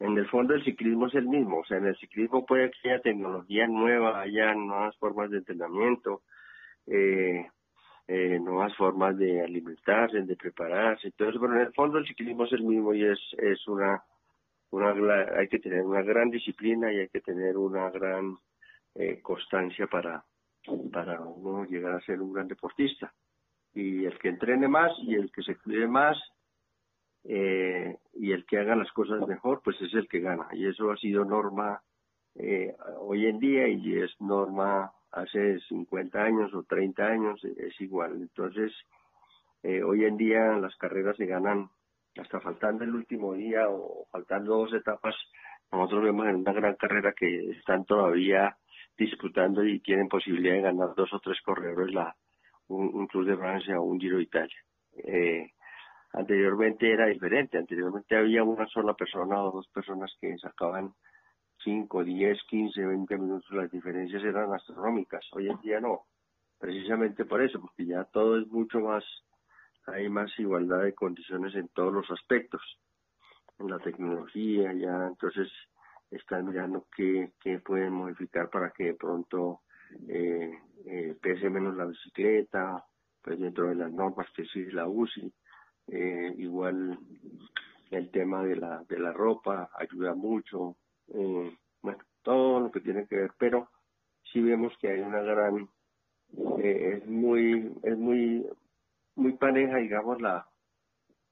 En 0.00 0.16
el 0.16 0.26
fondo 0.28 0.54
el 0.54 0.64
ciclismo 0.64 1.08
es 1.08 1.14
el 1.14 1.26
mismo, 1.28 1.58
o 1.58 1.64
sea, 1.64 1.76
en 1.76 1.86
el 1.86 1.96
ciclismo 1.96 2.46
puede 2.46 2.70
que 2.70 2.90
haya 2.90 3.02
tecnología 3.02 3.66
nueva, 3.66 4.20
haya 4.22 4.54
nuevas 4.54 4.96
formas 4.96 5.30
de 5.30 5.38
entrenamiento, 5.38 6.22
eh, 6.86 7.46
eh, 8.08 8.38
nuevas 8.40 8.74
formas 8.76 9.18
de 9.18 9.42
alimentarse, 9.42 10.22
de 10.22 10.36
prepararse, 10.36 11.08
entonces, 11.08 11.38
pero 11.38 11.54
en 11.54 11.60
el 11.60 11.72
fondo 11.74 11.98
el 11.98 12.06
ciclismo 12.06 12.46
es 12.46 12.52
el 12.52 12.62
mismo 12.62 12.94
y 12.94 13.04
es, 13.04 13.18
es 13.36 13.68
una, 13.68 14.02
una, 14.70 14.92
hay 15.38 15.48
que 15.48 15.58
tener 15.58 15.82
una 15.82 16.00
gran 16.00 16.30
disciplina 16.30 16.90
y 16.90 17.00
hay 17.00 17.08
que 17.08 17.20
tener 17.20 17.58
una 17.58 17.90
gran 17.90 18.38
eh, 18.94 19.20
constancia 19.20 19.86
para, 19.86 20.24
para 20.90 21.20
uno 21.20 21.64
llegar 21.66 21.96
a 21.96 22.00
ser 22.00 22.22
un 22.22 22.32
gran 22.32 22.48
deportista. 22.48 23.12
Y 23.74 24.06
el 24.06 24.18
que 24.18 24.30
entrene 24.30 24.66
más 24.66 24.92
y 25.02 25.14
el 25.14 25.30
que 25.30 25.42
se 25.42 25.56
cuide 25.56 25.86
más 25.86 26.16
eh, 27.24 27.96
y 28.14 28.32
el 28.32 28.44
que 28.46 28.58
haga 28.58 28.76
las 28.76 28.90
cosas 28.92 29.26
mejor, 29.26 29.60
pues 29.62 29.80
es 29.80 29.92
el 29.94 30.08
que 30.08 30.20
gana. 30.20 30.48
Y 30.52 30.66
eso 30.66 30.90
ha 30.90 30.96
sido 30.96 31.24
norma 31.24 31.82
eh, 32.36 32.74
hoy 32.98 33.26
en 33.26 33.38
día 33.38 33.68
y 33.68 33.98
es 33.98 34.10
norma 34.20 34.92
hace 35.12 35.58
50 35.68 36.22
años 36.22 36.54
o 36.54 36.62
30 36.62 37.04
años 37.04 37.44
es 37.44 37.80
igual. 37.80 38.12
Entonces, 38.14 38.72
eh, 39.62 39.82
hoy 39.82 40.04
en 40.04 40.16
día 40.16 40.56
las 40.56 40.74
carreras 40.76 41.16
se 41.16 41.26
ganan 41.26 41.68
hasta 42.16 42.40
faltando 42.40 42.84
el 42.84 42.94
último 42.94 43.34
día 43.34 43.68
o 43.68 44.06
faltando 44.10 44.58
dos 44.58 44.72
etapas. 44.74 45.14
Nosotros 45.70 46.04
vemos 46.04 46.26
en 46.26 46.36
una 46.36 46.52
gran 46.52 46.74
carrera 46.76 47.12
que 47.12 47.50
están 47.50 47.84
todavía 47.84 48.56
disputando 48.96 49.64
y 49.64 49.80
tienen 49.80 50.08
posibilidad 50.08 50.54
de 50.54 50.62
ganar 50.62 50.94
dos 50.96 51.12
o 51.12 51.20
tres 51.20 51.40
corredores 51.42 51.94
la, 51.94 52.14
un, 52.68 52.94
un 52.94 53.08
Tour 53.08 53.24
de 53.24 53.36
Francia 53.36 53.78
o 53.78 53.84
un 53.84 54.00
Giro 54.00 54.16
de 54.16 54.24
Italia. 54.24 54.56
Eh, 55.04 55.50
anteriormente 56.12 56.92
era 56.92 57.06
diferente, 57.06 57.58
anteriormente 57.58 58.16
había 58.16 58.42
una 58.42 58.66
sola 58.66 58.94
persona 58.94 59.42
o 59.42 59.52
dos 59.52 59.68
personas 59.68 60.12
que 60.20 60.36
sacaban 60.38 60.92
5, 61.64 62.04
10, 62.04 62.38
15, 62.48 62.86
20 62.86 63.18
minutos, 63.18 63.50
las 63.52 63.70
diferencias 63.70 64.22
eran 64.24 64.52
astronómicas. 64.52 65.24
Hoy 65.32 65.48
en 65.48 65.60
día 65.60 65.80
no, 65.80 66.06
precisamente 66.58 67.24
por 67.24 67.42
eso, 67.42 67.60
porque 67.60 67.86
ya 67.86 68.04
todo 68.04 68.38
es 68.38 68.46
mucho 68.48 68.80
más, 68.80 69.04
hay 69.86 70.08
más 70.08 70.30
igualdad 70.38 70.82
de 70.82 70.94
condiciones 70.94 71.54
en 71.54 71.68
todos 71.68 71.92
los 71.92 72.10
aspectos. 72.10 72.62
En 73.58 73.68
la 73.68 73.78
tecnología, 73.78 74.72
ya 74.72 75.06
entonces 75.06 75.48
están 76.10 76.46
mirando 76.46 76.86
qué, 76.96 77.32
qué 77.40 77.58
pueden 77.58 77.92
modificar 77.92 78.48
para 78.48 78.70
que 78.70 78.84
de 78.84 78.94
pronto 78.94 79.60
eh, 80.08 80.50
eh, 80.86 81.16
pese 81.20 81.50
menos 81.50 81.76
la 81.76 81.84
bicicleta, 81.84 82.84
pues 83.22 83.38
dentro 83.38 83.68
de 83.68 83.74
las 83.74 83.92
normas 83.92 84.26
que 84.34 84.44
sigue 84.46 84.72
la 84.72 84.88
UCI. 84.88 85.32
Eh, 85.92 86.34
igual 86.38 86.98
el 87.90 88.10
tema 88.10 88.44
de 88.44 88.56
la, 88.56 88.84
de 88.88 88.98
la 88.98 89.12
ropa 89.12 89.70
ayuda 89.74 90.14
mucho, 90.14 90.76
eh, 91.08 91.56
todo 92.22 92.60
lo 92.60 92.70
que 92.70 92.80
tiene 92.80 93.06
que 93.06 93.16
ver, 93.16 93.32
pero 93.38 93.70
sí 94.32 94.40
vemos 94.40 94.72
que 94.80 94.90
hay 94.90 95.00
una 95.00 95.20
gran, 95.22 95.68
eh, 96.62 96.98
es 96.98 97.06
muy, 97.06 97.72
es 97.82 97.96
muy, 97.96 98.46
muy 99.16 99.32
pareja, 99.32 99.78
digamos, 99.78 100.20
la, 100.20 100.46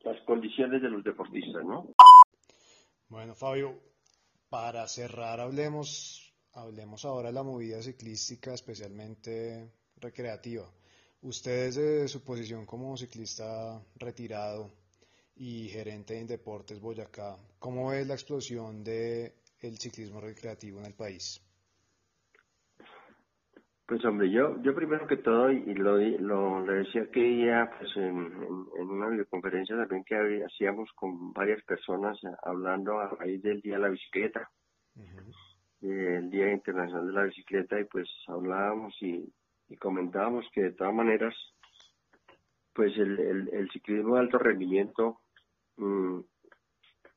las 0.01 0.21
condiciones 0.23 0.83
de 0.83 0.91
los 0.91 1.05
deportistas, 1.05 1.65
¿no? 1.65 1.89
Bueno, 3.09 3.35
Fabio, 3.35 3.79
para 4.49 4.87
cerrar, 4.87 5.41
hablemos, 5.41 6.35
hablemos 6.53 7.05
ahora 7.05 7.29
de 7.29 7.35
la 7.35 7.43
movida 7.43 7.83
ciclística, 7.83 8.53
especialmente 8.53 9.73
recreativa. 9.97 10.65
Usted 11.23 11.67
desde 11.67 12.09
su 12.09 12.25
posición 12.25 12.65
como 12.65 12.97
ciclista 12.97 13.83
retirado 13.97 14.71
y 15.35 15.69
gerente 15.69 16.17
en 16.17 16.29
Deportes 16.29 16.81
Boyacá, 16.81 17.37
¿cómo 17.59 17.93
es 17.93 18.07
la 18.07 18.15
explosión 18.15 18.85
de 18.85 19.35
el 19.61 19.79
ciclismo 19.79 20.21
recreativo 20.21 20.79
en 20.79 20.87
el 20.87 20.95
país? 20.95 21.45
Pues 23.85 24.05
hombre, 24.05 24.31
yo, 24.31 24.63
yo 24.63 24.75
primero 24.75 25.07
que 25.09 25.17
todo, 25.17 25.51
y 25.51 25.75
lo, 25.75 25.97
lo 25.97 26.65
le 26.65 26.85
decía 26.85 27.11
que 27.11 27.47
ya 27.47 27.69
pues 27.77 27.97
en, 27.97 28.15
una 28.15 29.09
videoconferencia 29.09 29.77
también 29.77 30.05
que 30.05 30.45
hacíamos 30.45 30.93
con 30.93 31.33
varias 31.33 31.65
personas 31.65 32.17
eh, 32.23 32.29
hablando 32.45 33.01
a 33.01 33.09
raíz 33.09 33.43
del 33.43 33.61
Día 33.61 33.75
de 33.77 33.83
la 33.83 33.89
Bicicleta, 33.89 34.51
el 35.81 36.31
Día 36.31 36.53
Internacional 36.53 37.07
de 37.07 37.13
la 37.13 37.25
Bicicleta, 37.25 37.81
y 37.81 37.85
pues 37.85 38.09
hablábamos 38.27 38.95
y, 39.01 39.33
comentábamos 39.77 40.47
que 40.53 40.63
de 40.63 40.73
todas 40.73 40.95
maneras, 40.95 41.35
pues 42.73 42.97
el, 42.97 43.69
ciclismo 43.73 44.15
de 44.15 44.21
alto 44.21 44.39
rendimiento 44.39 45.21
mm, 45.77 46.21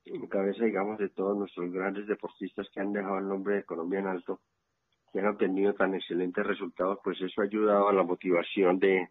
en 0.06 0.28
cabeza, 0.28 0.66
digamos, 0.66 0.98
de 0.98 1.10
todos 1.10 1.38
nuestros 1.38 1.72
grandes 1.72 2.08
deportistas 2.08 2.68
que 2.74 2.80
han 2.82 2.92
dejado 2.92 3.20
el 3.20 3.28
nombre 3.28 3.56
de 3.56 3.64
Colombia 3.64 4.00
en 4.00 4.08
alto, 4.08 4.42
que 5.12 5.20
han 5.20 5.28
obtenido 5.28 5.74
tan 5.74 5.94
excelentes 5.96 6.46
resultados, 6.46 7.00
pues 7.04 7.22
eso 7.22 7.42
ha 7.42 7.46
ayudado 7.46 7.90
a 7.90 7.94
la 7.94 8.04
motivación 8.04 8.80
de, 8.80 9.10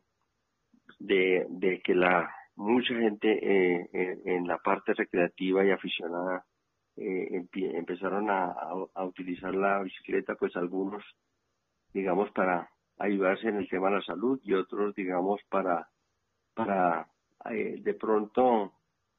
de, 0.98 1.81
que 1.85 1.94
la 1.94 2.35
mucha 2.57 2.94
gente 2.94 3.29
eh, 3.31 3.88
en, 4.24 4.46
la 4.46 4.59
parte 4.59 4.92
recreativa 4.94 5.64
y 5.64 5.70
aficionada 5.70 6.44
eh, 6.96 7.46
empezaron 7.53 8.29
a, 8.31 8.55
utilizar 9.05 9.55
la 9.55 9.83
bicicleta, 9.83 10.35
pues 10.35 10.55
algunos, 10.57 11.03
digamos, 11.92 12.31
para 12.33 12.68
ayudarse 13.01 13.49
en 13.49 13.57
el 13.57 13.69
tema 13.69 13.89
de 13.89 13.97
la 13.97 14.03
salud 14.03 14.39
y 14.45 14.53
otros, 14.53 14.95
digamos, 14.95 15.41
para, 15.49 15.89
para 16.55 17.09
eh, 17.51 17.81
de 17.81 17.95
pronto 17.95 18.75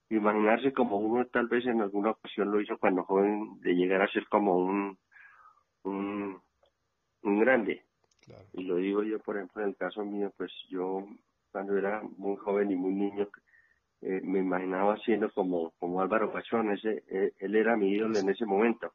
imaginarse 0.10 0.72
como 0.72 0.98
uno 0.98 1.26
tal 1.26 1.48
vez 1.48 1.66
en 1.66 1.82
alguna 1.82 2.12
ocasión 2.12 2.52
lo 2.52 2.62
hizo 2.62 2.78
cuando 2.78 3.04
joven, 3.04 3.60
de 3.62 3.74
llegar 3.74 4.02
a 4.02 4.12
ser 4.12 4.28
como 4.28 4.56
un, 4.58 4.98
un, 5.84 6.40
un 7.24 7.40
grande. 7.40 7.84
Y 8.54 8.64
lo 8.64 8.76
digo 8.76 9.04
yo, 9.04 9.20
por 9.20 9.36
ejemplo, 9.36 9.64
en 9.64 9.70
el 9.70 9.76
caso 9.76 10.06
mío, 10.06 10.32
pues 10.38 10.52
yo 10.70 11.06
cuando 11.52 11.76
era 11.76 12.02
muy 12.18 12.38
joven 12.38 12.72
y 12.72 12.76
muy 12.76 12.94
niño, 12.94 13.28
eh, 14.02 14.22
me 14.24 14.40
imaginaba 14.40 14.98
siendo 14.98 15.32
como, 15.32 15.72
como 15.80 16.02
Álvaro 16.02 16.32
Pachón, 16.32 16.72
ese, 16.72 17.04
eh, 17.10 17.34
él 17.40 17.56
era 17.56 17.76
mi 17.76 17.92
ídolo 17.92 18.20
en 18.20 18.30
ese 18.30 18.46
momento. 18.46 18.94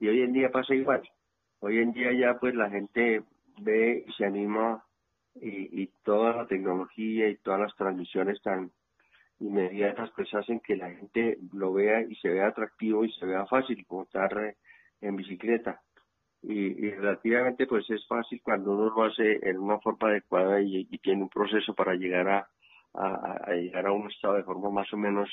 Y 0.00 0.08
hoy 0.08 0.22
en 0.22 0.32
día 0.32 0.50
pasa 0.50 0.74
igual. 0.74 1.02
Hoy 1.60 1.78
en 1.78 1.92
día 1.92 2.12
ya 2.12 2.38
pues 2.38 2.54
la 2.54 2.68
gente 2.68 3.22
ve 3.60 4.04
anima 4.20 4.84
y, 5.34 5.82
y 5.82 5.90
toda 6.04 6.36
la 6.36 6.46
tecnología 6.46 7.28
y 7.28 7.36
todas 7.36 7.60
las 7.60 7.74
transmisiones 7.76 8.40
tan 8.42 8.70
inmediatas 9.42 10.10
pues 10.14 10.32
hacen 10.34 10.60
que 10.60 10.76
la 10.76 10.90
gente 10.90 11.38
lo 11.52 11.72
vea 11.72 12.02
y 12.02 12.14
se 12.16 12.28
vea 12.28 12.48
atractivo 12.48 13.04
y 13.04 13.12
se 13.12 13.26
vea 13.26 13.46
fácil 13.46 13.84
montar 13.90 14.56
en 15.00 15.16
bicicleta. 15.16 15.80
Y, 16.42 16.90
relativamente 16.90 17.66
pues 17.66 17.88
es 17.90 18.04
fácil 18.08 18.40
cuando 18.42 18.72
uno 18.72 18.90
lo 18.90 19.04
hace 19.04 19.38
en 19.48 19.58
una 19.58 19.78
forma 19.78 20.08
adecuada 20.08 20.60
y, 20.60 20.84
tiene 20.98 21.22
un 21.22 21.28
proceso 21.28 21.74
para 21.74 21.94
llegar 21.94 22.28
a, 22.28 22.48
a, 22.94 23.52
llegar 23.52 23.86
a 23.86 23.92
un 23.92 24.10
estado 24.10 24.34
de 24.34 24.44
forma 24.44 24.70
más 24.70 24.92
o 24.92 24.96
menos 24.96 25.28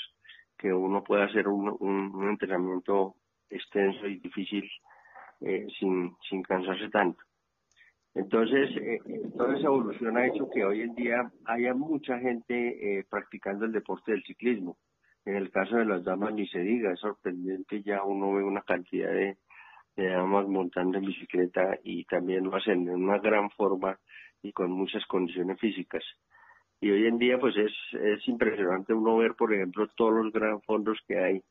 que 0.57 0.71
uno 0.71 1.03
pueda 1.03 1.25
hacer 1.25 1.47
un, 1.47 1.75
un, 1.79 2.29
entrenamiento 2.29 3.15
extenso 3.49 4.05
y 4.07 4.19
difícil 4.19 4.69
eh, 5.41 5.65
sin, 5.79 6.15
sin 6.29 6.43
cansarse 6.43 6.89
tanto. 6.89 7.23
Entonces, 8.19 8.69
eh, 8.75 8.99
eh, 9.05 9.21
toda 9.37 9.55
esa 9.57 9.67
evolución 9.67 10.17
ha 10.17 10.27
hecho 10.27 10.49
que 10.49 10.65
hoy 10.65 10.81
en 10.81 10.93
día 10.93 11.31
haya 11.45 11.73
mucha 11.73 12.19
gente 12.19 12.99
eh, 12.99 13.05
practicando 13.09 13.63
el 13.63 13.71
deporte 13.71 14.11
del 14.11 14.23
ciclismo. 14.23 14.77
En 15.23 15.37
el 15.37 15.49
caso 15.51 15.77
de 15.77 15.85
las 15.85 16.03
damas 16.03 16.33
ni 16.33 16.45
se 16.47 16.59
diga, 16.59 16.91
es 16.91 16.99
sorprendente, 16.99 17.81
ya 17.81 18.03
uno 18.03 18.33
ve 18.33 18.43
una 18.43 18.61
cantidad 18.61 19.09
de, 19.09 19.37
damas 19.95 20.47
montando 20.47 20.97
en 20.97 21.05
bicicleta 21.05 21.77
y 21.83 22.03
también 22.05 22.43
lo 22.43 22.55
hacen 22.55 22.89
en 22.89 23.03
una 23.03 23.19
gran 23.19 23.49
forma 23.51 23.97
y 24.41 24.51
con 24.51 24.71
muchas 24.71 25.05
condiciones 25.05 25.57
físicas. 25.59 26.03
y 26.81 26.89
hoy 26.91 27.07
en 27.07 27.17
día 27.19 27.37
pues 27.37 27.55
es, 27.57 27.73
es 27.93 28.27
impresionante 28.27 28.93
uno 28.93 29.17
ver, 29.17 29.35
por 29.35 29.53
ejemplo, 29.53 29.87
todos 29.95 30.13
los 30.13 30.33
gran 30.33 30.61
fondos 30.61 30.99
que 31.07 31.19
hay, 31.19 31.41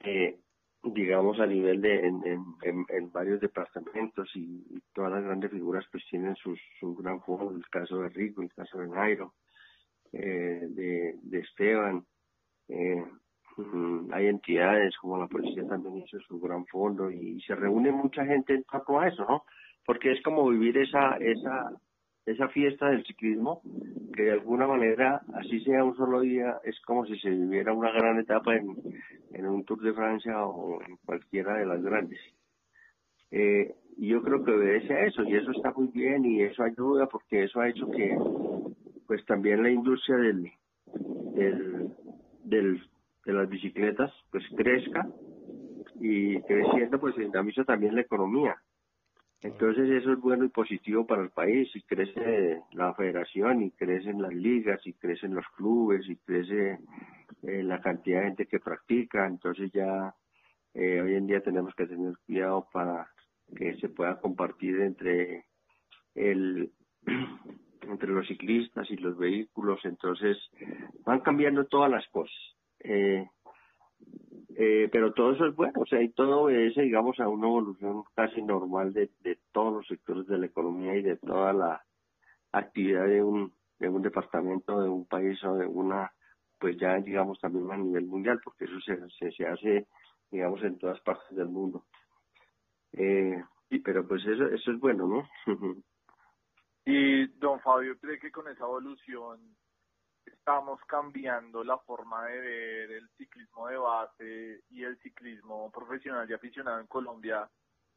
eh, 0.00 0.38
digamos, 0.86 1.40
a 1.40 1.46
nivel 1.46 1.80
de, 1.80 2.06
en, 2.06 2.44
en, 2.62 3.12
varios 3.12 3.40
departamentos 3.40 4.30
y, 4.34 4.80
todas 4.94 5.12
las 5.12 5.24
grandes 5.24 5.50
figuras 5.50 5.84
pues 5.92 6.04
tienen 6.08 6.34
su 6.36 6.56
gran 6.94 7.20
fondo, 7.22 7.54
el 7.54 7.66
caso 7.68 7.98
de 7.98 8.08
Rico, 8.08 8.42
el 8.42 8.52
caso 8.54 8.78
de 8.78 8.88
Nairo, 8.88 9.34
eh, 10.12 10.66
de, 10.70 11.14
de 11.22 11.38
Esteban, 11.40 12.04
eh, 12.68 13.04
hay 14.12 14.26
entidades 14.26 14.96
como 14.98 15.18
la 15.18 15.26
policía 15.26 15.66
también 15.66 15.98
hizo 15.98 16.18
su 16.20 16.38
gran 16.40 16.66
fondo 16.66 17.10
y, 17.10 17.40
se 17.40 17.54
reúne 17.54 17.90
mucha 17.90 18.24
gente 18.24 18.54
en 18.54 18.64
torno 18.64 19.00
a 19.00 19.08
eso, 19.08 19.24
¿no? 19.24 19.44
Porque 19.84 20.12
es 20.12 20.22
como 20.22 20.48
vivir 20.48 20.76
esa, 20.78 21.16
esa, 21.16 21.70
esa 22.26 22.48
fiesta 22.48 22.90
del 22.90 23.04
ciclismo, 23.06 23.62
que 24.14 24.24
de 24.24 24.32
alguna 24.32 24.66
manera, 24.66 25.22
así 25.34 25.60
sea 25.60 25.84
un 25.84 25.96
solo 25.96 26.20
día, 26.20 26.58
es 26.64 26.78
como 26.80 27.06
si 27.06 27.16
se 27.20 27.30
viviera 27.30 27.72
una 27.72 27.92
gran 27.92 28.18
etapa 28.18 28.56
en, 28.56 28.76
en 29.32 29.46
un 29.46 29.64
Tour 29.64 29.80
de 29.80 29.92
Francia 29.92 30.44
o 30.44 30.82
en 30.82 30.96
cualquiera 31.04 31.54
de 31.54 31.66
las 31.66 31.80
grandes. 31.82 32.18
Eh, 33.30 33.74
yo 33.98 34.22
creo 34.22 34.44
que 34.44 34.50
obedece 34.50 34.92
a 34.92 35.06
eso 35.06 35.22
y 35.22 35.34
eso 35.34 35.52
está 35.52 35.72
muy 35.72 35.88
bien 35.88 36.24
y 36.24 36.42
eso 36.42 36.62
ayuda 36.62 37.06
porque 37.06 37.44
eso 37.44 37.60
ha 37.60 37.68
hecho 37.68 37.90
que 37.90 38.16
pues 39.06 39.24
también 39.24 39.62
la 39.62 39.70
industria 39.70 40.16
del, 40.16 40.52
del, 42.44 42.82
de 43.24 43.32
las 43.32 43.48
bicicletas 43.48 44.12
pues 44.30 44.44
crezca 44.56 45.08
y 46.00 46.40
creciendo 46.42 47.00
pues 47.00 47.16
dinamiza 47.16 47.64
también 47.64 47.94
la 47.94 48.02
economía 48.02 48.56
entonces 49.42 49.90
eso 49.90 50.12
es 50.12 50.20
bueno 50.20 50.44
y 50.44 50.48
positivo 50.48 51.06
para 51.06 51.22
el 51.22 51.30
país 51.30 51.68
y 51.74 51.82
crece 51.82 52.62
la 52.72 52.94
federación 52.94 53.62
y 53.62 53.70
crecen 53.70 54.22
las 54.22 54.32
ligas 54.32 54.80
y 54.86 54.94
crecen 54.94 55.34
los 55.34 55.46
clubes 55.56 56.08
y 56.08 56.16
crece 56.16 56.78
eh, 57.42 57.62
la 57.62 57.80
cantidad 57.80 58.20
de 58.20 58.26
gente 58.26 58.46
que 58.46 58.60
practica. 58.60 59.26
Entonces 59.26 59.70
ya 59.72 60.14
eh, 60.74 61.00
hoy 61.00 61.14
en 61.14 61.26
día 61.26 61.42
tenemos 61.42 61.74
que 61.74 61.86
tener 61.86 62.14
cuidado 62.24 62.66
para 62.72 63.08
que 63.54 63.76
se 63.76 63.88
pueda 63.90 64.20
compartir 64.20 64.80
entre 64.80 65.44
el 66.14 66.72
entre 67.82 68.08
los 68.08 68.26
ciclistas 68.26 68.90
y 68.90 68.96
los 68.96 69.18
vehículos. 69.18 69.80
Entonces 69.84 70.38
van 71.04 71.20
cambiando 71.20 71.66
todas 71.66 71.90
las 71.90 72.06
cosas. 72.08 72.34
Eh, 72.80 73.26
eh, 74.58 74.88
pero 74.90 75.12
todo 75.12 75.32
eso 75.32 75.44
es 75.46 75.54
bueno, 75.54 75.80
o 75.82 75.86
sea, 75.86 76.00
y 76.00 76.08
todo 76.08 76.44
obedece, 76.44 76.80
digamos, 76.80 77.20
a 77.20 77.28
una 77.28 77.46
evolución 77.46 78.04
casi 78.14 78.42
normal 78.42 78.94
de, 78.94 79.10
de 79.20 79.38
todos 79.52 79.74
los 79.74 79.86
sectores 79.86 80.26
de 80.26 80.38
la 80.38 80.46
economía 80.46 80.96
y 80.96 81.02
de 81.02 81.18
toda 81.18 81.52
la 81.52 81.84
actividad 82.52 83.06
de 83.06 83.22
un, 83.22 83.52
de 83.78 83.90
un 83.90 84.00
departamento, 84.00 84.80
de 84.80 84.88
un 84.88 85.06
país 85.06 85.42
o 85.44 85.56
de 85.56 85.66
una, 85.66 86.10
pues 86.58 86.78
ya, 86.78 86.96
digamos, 86.96 87.38
también 87.38 87.70
a 87.70 87.76
nivel 87.76 88.06
mundial, 88.06 88.40
porque 88.42 88.64
eso 88.64 88.80
se, 88.80 88.96
se, 89.18 89.30
se 89.32 89.46
hace, 89.46 89.88
digamos, 90.30 90.62
en 90.62 90.78
todas 90.78 91.00
partes 91.02 91.36
del 91.36 91.48
mundo. 91.48 91.84
Eh, 92.92 93.44
y, 93.68 93.80
pero 93.80 94.08
pues 94.08 94.24
eso, 94.24 94.46
eso 94.46 94.72
es 94.72 94.80
bueno, 94.80 95.06
¿no? 95.06 95.28
y 96.86 97.26
don 97.38 97.60
Fabio 97.60 97.98
cree 97.98 98.18
que 98.18 98.30
con 98.30 98.48
esa 98.48 98.64
evolución 98.64 99.38
estamos 100.26 100.80
cambiando 100.86 101.64
la 101.64 101.78
forma 101.78 102.26
de 102.26 102.38
ver 102.38 102.90
el 102.92 103.08
ciclismo 103.16 103.68
de 103.68 103.76
base 103.76 104.60
y 104.70 104.84
el 104.84 104.98
ciclismo 104.98 105.70
profesional 105.70 106.28
y 106.28 106.34
aficionado 106.34 106.80
en 106.80 106.86
Colombia, 106.86 107.48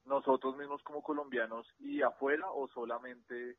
nosotros 0.05 0.57
mismos 0.57 0.81
como 0.83 1.03
colombianos 1.03 1.67
y 1.79 2.01
afuera 2.01 2.49
o 2.51 2.67
solamente 2.67 3.57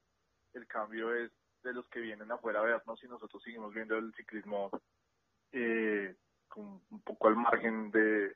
el 0.54 0.66
cambio 0.66 1.14
es 1.14 1.30
de 1.62 1.72
los 1.72 1.87
que 1.88 2.00
vienen 2.00 2.30
afuera 2.33 2.61
a 2.61 2.64
vernos 2.64 3.02
y 3.02 3.09
nosotros 3.09 3.42
seguimos 3.42 3.72
viendo 3.74 3.96
el 3.96 4.12
ciclismo 4.14 4.70
eh, 5.52 6.16
con 6.48 6.80
un 6.90 7.02
poco 7.02 7.28
al 7.28 7.37
margen 7.37 7.90
de 7.90 8.35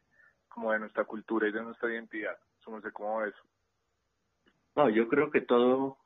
como 0.49 0.73
de 0.73 0.79
nuestra 0.79 1.05
cultura 1.05 1.49
y 1.49 1.53
de 1.53 1.63
nuestra 1.63 1.93
identidad. 1.93 2.39
No 2.67 2.81
sé 2.81 2.93
cómo 2.93 3.23
eso. 3.25 3.43
No, 4.77 4.89
yo 4.89 5.09
creo 5.09 5.31
que 5.31 5.43
todo 5.43 5.99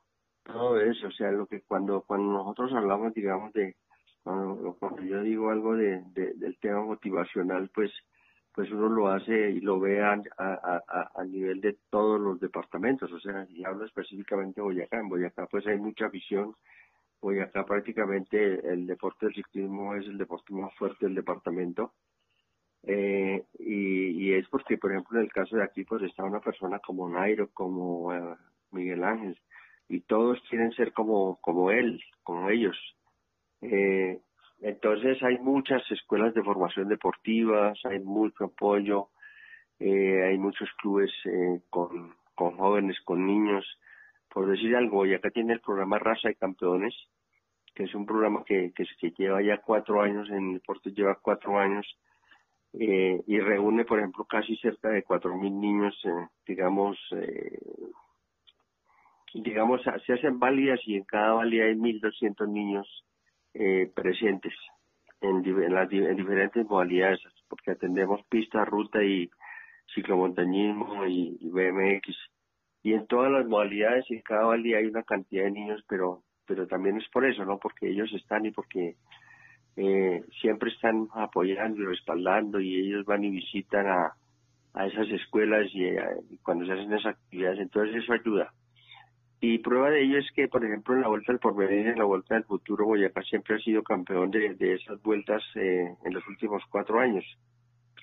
todo 0.43 0.79
eso, 0.79 1.07
o 1.07 1.11
sea, 1.11 1.31
lo 1.31 1.45
que 1.45 1.61
cuando 1.61 2.01
cuando 2.01 2.33
nosotros 2.33 2.73
hablamos, 2.73 3.13
digamos, 3.13 3.53
de 3.53 3.75
cuando, 4.23 4.77
yo 5.01 5.21
digo 5.21 5.49
algo 5.49 5.75
de, 5.75 6.01
del 6.13 6.57
tema 6.59 6.83
motivacional, 6.83 7.69
pues 7.73 7.91
pues 8.53 8.71
uno 8.71 8.89
lo 8.89 9.07
hace 9.07 9.51
y 9.51 9.61
lo 9.61 9.79
ve 9.79 10.01
a, 10.03 10.21
a, 10.37 11.23
nivel 11.23 11.61
de 11.61 11.77
todos 11.89 12.19
los 12.19 12.39
departamentos, 12.39 13.09
o 13.09 13.19
sea, 13.19 13.45
y 13.49 13.63
hablo 13.63 13.85
específicamente 13.85 14.59
de 14.59 14.65
Boyacá, 14.65 14.99
en 14.99 15.07
Boyacá 15.07 15.47
pues 15.47 15.65
hay 15.67 15.77
mucha 15.77 16.09
visión, 16.09 16.55
Boyacá 17.21 17.63
prácticamente 17.63 18.67
el 18.67 18.85
deporte 18.85 19.27
del 19.27 19.35
ciclismo 19.35 19.95
es 19.95 20.05
el 20.07 20.17
deporte 20.17 20.53
más 20.53 20.75
fuerte 20.75 21.05
del 21.05 21.15
departamento, 21.15 21.93
eh, 22.83 23.45
y, 23.59 24.09
y 24.09 24.33
es 24.33 24.47
porque, 24.49 24.77
por 24.77 24.91
ejemplo, 24.91 25.19
en 25.19 25.25
el 25.25 25.31
caso 25.31 25.55
de 25.55 25.63
aquí, 25.63 25.83
pues 25.83 26.01
está 26.03 26.23
una 26.23 26.41
persona 26.41 26.79
como 26.79 27.07
Nairo, 27.09 27.49
como 27.53 28.13
eh, 28.13 28.35
Miguel 28.71 29.03
Ángel, 29.03 29.39
y 29.87 30.01
todos 30.01 30.41
quieren 30.49 30.71
ser 30.73 30.91
como, 30.91 31.37
como 31.41 31.71
él, 31.71 32.01
como 32.23 32.49
ellos, 32.49 32.77
eh, 33.61 34.19
entonces 34.61 35.21
hay 35.23 35.37
muchas 35.37 35.81
escuelas 35.91 36.33
de 36.33 36.43
formación 36.43 36.89
deportivas, 36.89 37.79
hay 37.85 37.99
mucho 37.99 38.45
apoyo, 38.45 39.09
eh, 39.79 40.23
hay 40.23 40.37
muchos 40.37 40.69
clubes 40.81 41.11
eh, 41.25 41.61
con, 41.69 42.13
con 42.35 42.57
jóvenes, 42.57 42.97
con 43.05 43.25
niños. 43.25 43.65
Por 44.29 44.47
decir 44.47 44.75
algo, 44.75 45.05
y 45.05 45.13
acá 45.13 45.29
tiene 45.31 45.53
el 45.53 45.61
programa 45.61 45.97
Raza 45.97 46.27
de 46.27 46.35
Campeones, 46.35 46.93
que 47.73 47.83
es 47.83 47.95
un 47.95 48.05
programa 48.05 48.43
que, 48.45 48.73
que, 48.75 49.11
lleva 49.17 49.41
ya 49.41 49.57
cuatro 49.57 50.01
años, 50.01 50.29
en 50.29 50.53
deporte 50.53 50.91
lleva 50.91 51.17
cuatro 51.21 51.57
años, 51.57 51.87
eh, 52.73 53.23
y 53.25 53.39
reúne, 53.39 53.85
por 53.85 53.99
ejemplo, 53.99 54.25
casi 54.25 54.55
cerca 54.57 54.89
de 54.89 55.03
cuatro 55.03 55.35
mil 55.35 55.59
niños, 55.59 55.97
eh, 56.03 56.27
digamos, 56.45 56.97
eh, 57.13 57.57
digamos, 59.33 59.81
se 60.05 60.13
hacen 60.13 60.37
válidas 60.37 60.79
y 60.85 60.97
en 60.97 61.05
cada 61.05 61.33
válida 61.33 61.65
hay 61.65 61.75
mil 61.75 61.99
doscientos 61.99 62.47
niños 62.47 62.87
eh, 63.53 63.91
presentes 63.93 64.53
en, 65.21 65.45
en, 65.45 65.73
las, 65.73 65.91
en 65.91 66.15
diferentes 66.15 66.65
modalidades, 66.65 67.19
porque 67.47 67.71
atendemos 67.71 68.21
pista, 68.29 68.63
ruta 68.65 69.03
y 69.03 69.29
ciclomontañismo 69.93 71.05
y, 71.05 71.37
BMX. 71.41 72.15
Y 72.83 72.93
en 72.93 73.07
todas 73.07 73.31
las 73.31 73.45
modalidades 73.45 74.05
y 74.09 74.21
cada 74.21 74.55
día 74.55 74.77
hay 74.77 74.85
una 74.85 75.03
cantidad 75.03 75.43
de 75.43 75.51
niños, 75.51 75.83
pero 75.87 76.23
pero 76.45 76.65
también 76.65 76.97
es 76.97 77.07
por 77.09 77.27
eso, 77.27 77.45
¿no? 77.45 77.59
Porque 77.59 77.87
ellos 77.87 78.11
están 78.11 78.43
y 78.43 78.49
porque 78.49 78.95
eh, 79.75 80.23
siempre 80.41 80.71
están 80.71 81.07
apoyando 81.13 81.79
y 81.79 81.85
respaldando 81.85 82.59
y 82.59 82.75
ellos 82.75 83.05
van 83.05 83.23
y 83.23 83.29
visitan 83.29 83.85
a, 83.85 84.15
a 84.73 84.87
esas 84.87 85.07
escuelas 85.09 85.67
y, 85.73 85.85
eh, 85.85 86.01
y 86.31 86.37
cuando 86.39 86.65
se 86.65 86.71
hacen 86.73 86.91
esas 86.91 87.15
actividades, 87.15 87.59
entonces 87.59 88.03
eso 88.03 88.13
ayuda. 88.13 88.51
Y 89.41 89.59
prueba 89.59 89.89
de 89.89 90.03
ello 90.03 90.19
es 90.19 90.29
que, 90.35 90.49
por 90.49 90.65
ejemplo, 90.65 90.95
en 90.95 91.01
la 91.01 91.07
Vuelta 91.07 91.31
del 91.31 91.39
Porvenir, 91.39 91.87
en 91.87 91.97
la 91.97 92.03
Vuelta 92.03 92.35
del 92.35 92.43
Futuro, 92.43 92.85
Boyacá 92.85 93.21
siempre 93.21 93.55
ha 93.55 93.59
sido 93.59 93.83
campeón 93.83 94.31
de, 94.31 94.55
de 94.55 94.73
esas 94.73 95.01
vueltas 95.01 95.41
eh, 95.55 95.95
en 96.03 96.13
los 96.13 96.27
últimos 96.27 96.61
cuatro 96.69 96.99
años. 96.99 97.23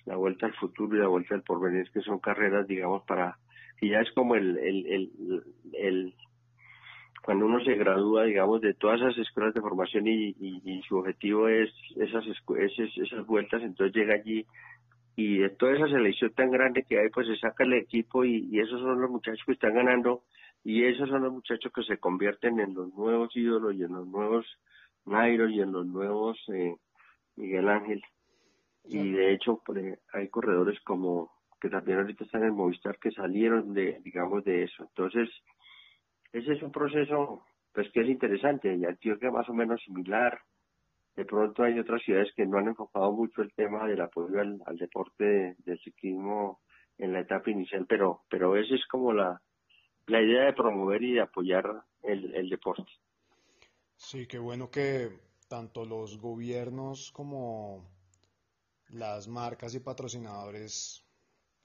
La 0.06 0.16
Vuelta 0.16 0.46
al 0.46 0.54
Futuro 0.54 0.96
y 0.96 1.00
la 1.00 1.08
Vuelta 1.08 1.34
del 1.34 1.44
Porvenir, 1.44 1.90
que 1.90 2.00
son 2.00 2.20
carreras, 2.20 2.66
digamos, 2.66 3.02
para... 3.04 3.36
que 3.78 3.88
ya 3.88 4.00
es 4.00 4.10
como 4.12 4.34
el, 4.34 4.56
el, 4.56 4.86
el, 4.86 5.10
el 5.74 6.14
cuando 7.26 7.46
uno 7.46 7.62
se 7.64 7.74
gradúa, 7.74 8.22
digamos, 8.22 8.60
de 8.60 8.72
todas 8.74 9.00
esas 9.00 9.18
escuelas 9.18 9.52
de 9.52 9.60
formación 9.60 10.06
y, 10.06 10.36
y, 10.38 10.80
su 10.82 10.96
objetivo 10.96 11.48
es 11.48 11.68
esas, 11.96 12.24
esas, 12.24 12.96
esas 12.96 13.26
vueltas, 13.26 13.62
entonces 13.62 13.94
llega 13.96 14.14
allí 14.14 14.46
y 15.16 15.38
de 15.38 15.48
toda 15.50 15.74
esa 15.74 15.88
selección 15.88 16.30
tan 16.34 16.52
grande 16.52 16.84
que 16.88 17.00
hay, 17.00 17.08
pues 17.08 17.26
se 17.26 17.36
saca 17.36 17.64
el 17.64 17.72
equipo 17.72 18.24
y, 18.24 18.48
y 18.52 18.60
esos 18.60 18.80
son 18.80 19.00
los 19.00 19.10
muchachos 19.10 19.42
que 19.44 19.52
están 19.52 19.74
ganando 19.74 20.22
y 20.68 20.84
esos 20.84 21.08
son 21.08 21.22
los 21.22 21.32
muchachos 21.32 21.70
que 21.72 21.84
se 21.84 21.98
convierten 21.98 22.58
en 22.58 22.74
los 22.74 22.92
nuevos 22.92 23.30
ídolos 23.36 23.72
y 23.76 23.84
en 23.84 23.92
los 23.92 24.08
nuevos 24.08 24.44
Nairo 25.04 25.48
y 25.48 25.60
en 25.60 25.70
los 25.70 25.86
nuevos 25.86 26.36
eh, 26.52 26.74
Miguel 27.36 27.68
Ángel. 27.68 28.02
Y 28.82 29.12
de 29.12 29.32
hecho 29.32 29.62
pues, 29.64 30.00
hay 30.12 30.28
corredores 30.28 30.80
como 30.80 31.30
que 31.60 31.68
también 31.68 32.00
ahorita 32.00 32.24
están 32.24 32.42
en 32.42 32.56
Movistar 32.56 32.98
que 32.98 33.12
salieron 33.12 33.74
de, 33.74 34.00
digamos, 34.02 34.42
de 34.42 34.64
eso. 34.64 34.82
Entonces, 34.82 35.30
ese 36.32 36.54
es 36.54 36.62
un 36.64 36.72
proceso 36.72 37.44
pues 37.72 37.88
que 37.92 38.00
es 38.00 38.08
interesante 38.08 38.74
y 38.74 38.84
Antioquia 38.86 39.30
más 39.30 39.48
o 39.48 39.54
menos 39.54 39.80
similar. 39.84 40.40
De 41.14 41.24
pronto 41.24 41.62
hay 41.62 41.78
otras 41.78 42.02
ciudades 42.02 42.32
que 42.34 42.44
no 42.44 42.58
han 42.58 42.66
enfocado 42.66 43.12
mucho 43.12 43.40
el 43.40 43.52
tema 43.54 43.86
del 43.86 44.00
apoyo 44.00 44.40
al, 44.40 44.76
deporte 44.76 45.54
del 45.58 45.78
ciclismo 45.78 46.58
en 46.98 47.12
la 47.12 47.20
etapa 47.20 47.52
inicial, 47.52 47.86
pero 47.88 48.22
pero 48.28 48.56
ese 48.56 48.74
es 48.74 48.84
como 48.88 49.12
la 49.12 49.40
la 50.06 50.22
idea 50.22 50.44
de 50.44 50.52
promover 50.52 51.02
y 51.02 51.14
de 51.14 51.20
apoyar 51.20 51.84
el, 52.02 52.34
el 52.34 52.48
deporte. 52.48 52.90
Sí, 53.96 54.26
qué 54.26 54.38
bueno 54.38 54.70
que 54.70 55.10
tanto 55.48 55.84
los 55.84 56.18
gobiernos 56.18 57.10
como 57.12 57.88
las 58.90 59.26
marcas 59.28 59.74
y 59.74 59.80
patrocinadores 59.80 61.04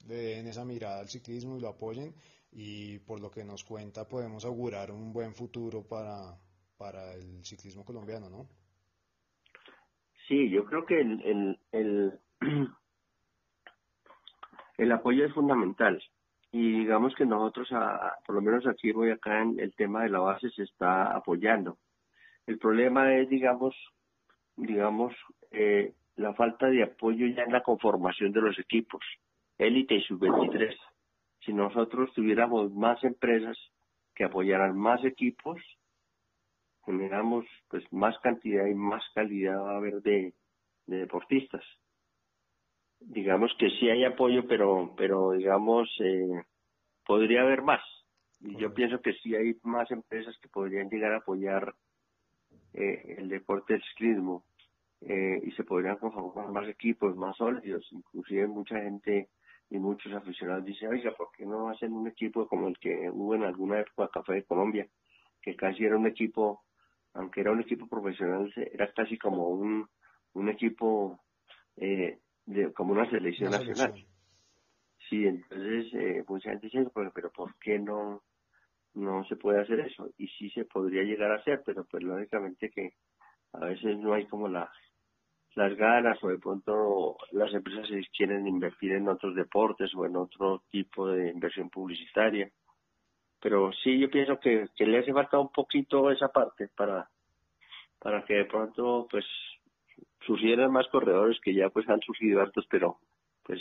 le 0.06 0.14
den 0.14 0.48
esa 0.48 0.64
mirada 0.64 1.00
al 1.00 1.08
ciclismo 1.08 1.56
y 1.56 1.60
lo 1.60 1.68
apoyen 1.68 2.14
y 2.50 2.98
por 3.00 3.20
lo 3.20 3.30
que 3.30 3.44
nos 3.44 3.64
cuenta 3.64 4.08
podemos 4.08 4.44
augurar 4.44 4.90
un 4.90 5.12
buen 5.12 5.34
futuro 5.34 5.86
para, 5.86 6.36
para 6.76 7.14
el 7.14 7.44
ciclismo 7.44 7.84
colombiano, 7.84 8.28
¿no? 8.28 8.48
Sí, 10.26 10.50
yo 10.50 10.64
creo 10.64 10.84
que 10.84 11.00
el, 11.00 11.22
el, 11.22 11.60
el, 11.72 12.20
el 14.78 14.92
apoyo 14.92 15.26
es 15.26 15.32
fundamental 15.32 16.02
y 16.52 16.80
digamos 16.80 17.14
que 17.14 17.24
nosotros, 17.24 17.68
por 18.26 18.34
lo 18.34 18.42
menos 18.42 18.66
aquí 18.66 18.92
voy 18.92 19.10
acá 19.10 19.40
en 19.40 19.58
el 19.58 19.74
tema 19.74 20.02
de 20.02 20.10
la 20.10 20.20
base 20.20 20.50
se 20.50 20.64
está 20.64 21.16
apoyando. 21.16 21.78
El 22.46 22.58
problema 22.58 23.14
es, 23.16 23.28
digamos, 23.30 23.74
digamos, 24.56 25.14
eh, 25.50 25.94
la 26.16 26.34
falta 26.34 26.66
de 26.66 26.82
apoyo 26.82 27.26
ya 27.28 27.44
en 27.44 27.52
la 27.52 27.62
conformación 27.62 28.32
de 28.32 28.42
los 28.42 28.58
equipos, 28.58 29.00
élite 29.56 29.94
y 29.94 30.02
sub-23. 30.02 30.76
Si 31.40 31.54
nosotros 31.54 32.12
tuviéramos 32.12 32.70
más 32.72 33.02
empresas 33.02 33.56
que 34.14 34.24
apoyaran 34.24 34.76
más 34.76 35.02
equipos, 35.06 35.58
generamos 36.84 37.46
pues 37.68 37.82
más 37.92 38.18
cantidad 38.18 38.66
y 38.66 38.74
más 38.74 39.02
calidad 39.14 39.58
va 39.58 39.72
a 39.72 39.76
haber 39.78 40.02
de 40.02 40.34
deportistas 40.86 41.64
digamos 43.06 43.52
que 43.58 43.70
sí 43.70 43.88
hay 43.88 44.04
apoyo, 44.04 44.46
pero, 44.46 44.94
pero 44.96 45.32
digamos, 45.32 45.88
eh, 46.00 46.42
podría 47.06 47.42
haber 47.42 47.62
más. 47.62 47.82
Y 48.40 48.56
yo 48.56 48.74
pienso 48.74 49.00
que 49.00 49.12
sí 49.14 49.34
hay 49.34 49.56
más 49.62 49.90
empresas 49.90 50.36
que 50.38 50.48
podrían 50.48 50.88
llegar 50.88 51.12
a 51.12 51.18
apoyar 51.18 51.74
eh, 52.74 53.16
el 53.18 53.28
deporte 53.28 53.74
del 53.74 53.82
ciclismo 53.82 54.44
eh, 55.02 55.40
y 55.44 55.52
se 55.52 55.64
podrían 55.64 55.96
conformar 55.96 56.50
más 56.50 56.68
equipos, 56.68 57.16
más 57.16 57.36
sólidos. 57.36 57.86
Inclusive 57.92 58.46
mucha 58.48 58.80
gente 58.80 59.28
y 59.70 59.78
muchos 59.78 60.12
aficionados 60.12 60.64
dicen, 60.64 60.88
oiga, 60.88 61.12
¿por 61.12 61.28
qué 61.32 61.46
no 61.46 61.68
hacen 61.68 61.92
un 61.92 62.06
equipo 62.08 62.46
como 62.46 62.68
el 62.68 62.78
que 62.78 63.10
hubo 63.10 63.34
en 63.34 63.44
alguna 63.44 63.80
época 63.80 64.10
Café 64.12 64.34
de 64.34 64.44
Colombia? 64.44 64.86
Que 65.40 65.56
casi 65.56 65.84
era 65.84 65.96
un 65.96 66.06
equipo, 66.06 66.62
aunque 67.14 67.40
era 67.40 67.52
un 67.52 67.60
equipo 67.60 67.86
profesional, 67.86 68.52
era 68.56 68.92
casi 68.92 69.18
como 69.18 69.48
un, 69.48 69.88
un 70.34 70.48
equipo 70.48 71.20
eh, 71.76 72.18
de, 72.52 72.72
como 72.72 72.92
una 72.92 73.08
selección 73.10 73.50
nacional. 73.50 73.94
Sí, 75.08 75.26
entonces 75.26 75.92
eh, 75.94 76.24
mucha 76.26 76.50
gente 76.50 76.66
dice, 76.66 76.90
pero, 76.94 77.12
pero 77.14 77.30
¿por 77.30 77.54
qué 77.58 77.78
no, 77.78 78.22
no 78.94 79.24
se 79.24 79.36
puede 79.36 79.60
hacer 79.60 79.80
eso? 79.80 80.08
Y 80.16 80.28
sí 80.28 80.50
se 80.50 80.64
podría 80.64 81.02
llegar 81.02 81.32
a 81.32 81.36
hacer, 81.36 81.62
pero 81.64 81.84
pues 81.84 82.02
lógicamente 82.02 82.70
que 82.70 82.94
a 83.52 83.66
veces 83.66 83.98
no 83.98 84.14
hay 84.14 84.26
como 84.26 84.48
la, 84.48 84.70
las 85.54 85.76
ganas 85.76 86.22
o 86.22 86.28
de 86.28 86.38
pronto 86.38 87.16
las 87.32 87.52
empresas 87.52 87.88
quieren 88.16 88.46
invertir 88.46 88.92
en 88.92 89.08
otros 89.08 89.34
deportes 89.34 89.94
o 89.94 90.06
en 90.06 90.16
otro 90.16 90.62
tipo 90.70 91.08
de 91.08 91.30
inversión 91.30 91.68
publicitaria. 91.68 92.50
Pero 93.40 93.72
sí, 93.72 93.98
yo 93.98 94.08
pienso 94.08 94.38
que, 94.38 94.68
que 94.76 94.86
le 94.86 95.00
hace 95.00 95.12
falta 95.12 95.38
un 95.38 95.50
poquito 95.50 96.10
esa 96.10 96.28
parte 96.28 96.68
para, 96.76 97.08
para 97.98 98.24
que 98.24 98.34
de 98.34 98.44
pronto 98.44 99.06
pues 99.10 99.26
surgieran 100.26 100.72
más 100.72 100.86
corredores 100.88 101.38
que 101.42 101.54
ya 101.54 101.68
pues 101.70 101.88
han 101.88 102.00
surgido 102.00 102.40
hartos, 102.40 102.66
pero 102.70 102.98
pues 103.42 103.60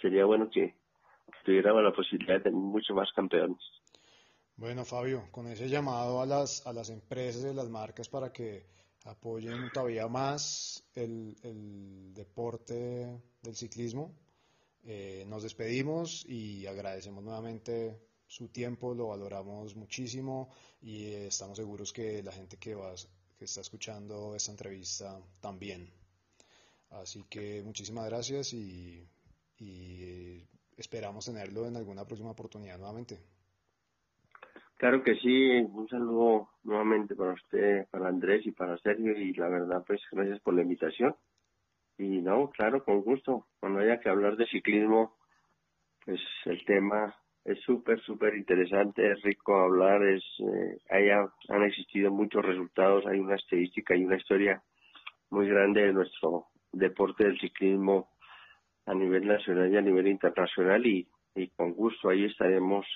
sería 0.00 0.24
bueno 0.24 0.48
que 0.50 0.74
tuviéramos 1.44 1.82
la 1.82 1.92
posibilidad 1.92 2.34
de 2.34 2.44
tener 2.44 2.58
mucho 2.58 2.94
más 2.94 3.10
campeones. 3.12 3.60
Bueno, 4.56 4.84
Fabio, 4.84 5.28
con 5.30 5.46
ese 5.48 5.68
llamado 5.68 6.20
a 6.20 6.26
las, 6.26 6.66
a 6.66 6.72
las 6.72 6.90
empresas 6.90 7.50
y 7.50 7.54
las 7.54 7.68
marcas 7.68 8.08
para 8.08 8.32
que 8.32 8.66
apoyen 9.04 9.70
todavía 9.72 10.06
más 10.08 10.84
el, 10.94 11.36
el 11.42 12.14
deporte 12.14 13.20
del 13.42 13.56
ciclismo, 13.56 14.14
eh, 14.84 15.24
nos 15.28 15.42
despedimos 15.42 16.24
y 16.28 16.66
agradecemos 16.66 17.22
nuevamente 17.22 18.00
su 18.26 18.48
tiempo, 18.48 18.94
lo 18.94 19.08
valoramos 19.08 19.76
muchísimo 19.76 20.48
y 20.80 21.06
estamos 21.06 21.56
seguros 21.56 21.92
que 21.92 22.22
la 22.22 22.32
gente 22.32 22.56
que 22.56 22.74
va, 22.74 22.94
que 23.42 23.46
está 23.46 23.60
escuchando 23.60 24.36
esta 24.36 24.52
entrevista 24.52 25.18
también. 25.40 25.88
Así 26.90 27.24
que 27.28 27.60
muchísimas 27.64 28.08
gracias 28.08 28.52
y, 28.52 29.04
esperamos 30.76 31.26
tenerlo 31.26 31.66
en 31.66 31.76
alguna 31.76 32.04
próxima 32.04 32.30
oportunidad 32.30 32.78
nuevamente. 32.78 33.18
Claro 34.76 35.02
que 35.02 35.16
sí, 35.16 35.58
un 35.58 35.88
saludo 35.88 36.50
nuevamente 36.62 37.16
para 37.16 37.32
usted, 37.32 37.88
para 37.90 38.08
Andrés 38.08 38.46
y 38.46 38.52
para 38.52 38.78
Sergio 38.78 39.12
y 39.18 39.32
la 39.34 39.48
verdad 39.48 39.82
pues 39.84 40.00
gracias 40.12 40.38
por 40.40 40.54
la 40.54 40.62
invitación. 40.62 41.16
Y 41.98 42.22
no, 42.22 42.48
claro, 42.50 42.84
con 42.84 43.00
gusto, 43.00 43.48
cuando 43.58 43.80
haya 43.80 43.98
que 43.98 44.08
hablar 44.08 44.36
de 44.36 44.46
ciclismo, 44.46 45.16
pues 46.04 46.20
el 46.44 46.64
tema 46.64 47.12
es 47.44 47.60
súper, 47.62 48.00
súper 48.00 48.34
interesante, 48.36 49.10
es 49.10 49.20
rico 49.22 49.56
hablar, 49.56 50.02
es, 50.04 50.24
eh, 50.40 51.12
han 51.48 51.62
existido 51.64 52.10
muchos 52.10 52.44
resultados, 52.44 53.04
hay 53.06 53.18
una 53.18 53.34
estadística 53.34 53.96
y 53.96 54.04
una 54.04 54.16
historia 54.16 54.62
muy 55.30 55.48
grande 55.48 55.82
de 55.82 55.92
nuestro 55.92 56.46
deporte 56.72 57.24
del 57.24 57.38
ciclismo 57.40 58.10
a 58.86 58.94
nivel 58.94 59.26
nacional 59.26 59.72
y 59.72 59.76
a 59.76 59.82
nivel 59.82 60.06
internacional 60.08 60.86
y, 60.86 61.08
y 61.34 61.48
con 61.48 61.72
gusto 61.72 62.08
ahí 62.08 62.24
estaremos 62.24 62.86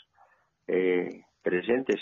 eh, 0.69 1.23
presentes. 1.43 2.01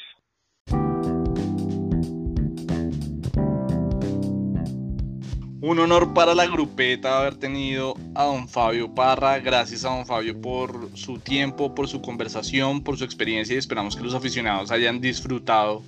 Un 5.66 5.78
honor 5.78 6.12
para 6.12 6.34
la 6.34 6.46
grupeta 6.46 7.20
haber 7.20 7.36
tenido 7.36 7.94
a 8.14 8.24
don 8.24 8.46
Fabio 8.46 8.94
Parra. 8.94 9.38
Gracias 9.38 9.86
a 9.86 9.88
don 9.88 10.04
Fabio 10.04 10.38
por 10.38 10.90
su 10.92 11.18
tiempo, 11.18 11.74
por 11.74 11.88
su 11.88 12.02
conversación, 12.02 12.84
por 12.84 12.98
su 12.98 13.04
experiencia 13.04 13.54
y 13.54 13.58
esperamos 13.58 13.96
que 13.96 14.02
los 14.02 14.12
aficionados 14.12 14.70
hayan 14.70 15.00
disfrutado 15.00 15.82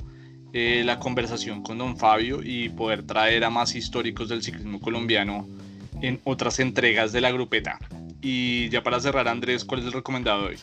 eh, 0.54 0.82
la 0.82 0.98
conversación 0.98 1.62
con 1.62 1.76
don 1.76 1.98
Fabio 1.98 2.40
y 2.42 2.70
poder 2.70 3.02
traer 3.02 3.44
a 3.44 3.50
más 3.50 3.74
históricos 3.74 4.30
del 4.30 4.42
ciclismo 4.42 4.80
colombiano 4.80 5.46
en 6.00 6.20
otras 6.24 6.58
entregas 6.58 7.12
de 7.12 7.20
la 7.20 7.30
grupeta. 7.30 7.78
Y 8.22 8.70
ya 8.70 8.82
para 8.82 8.98
cerrar, 8.98 9.28
Andrés, 9.28 9.62
¿cuál 9.62 9.80
es 9.80 9.86
el 9.88 9.92
recomendado 9.92 10.46
hoy? 10.46 10.56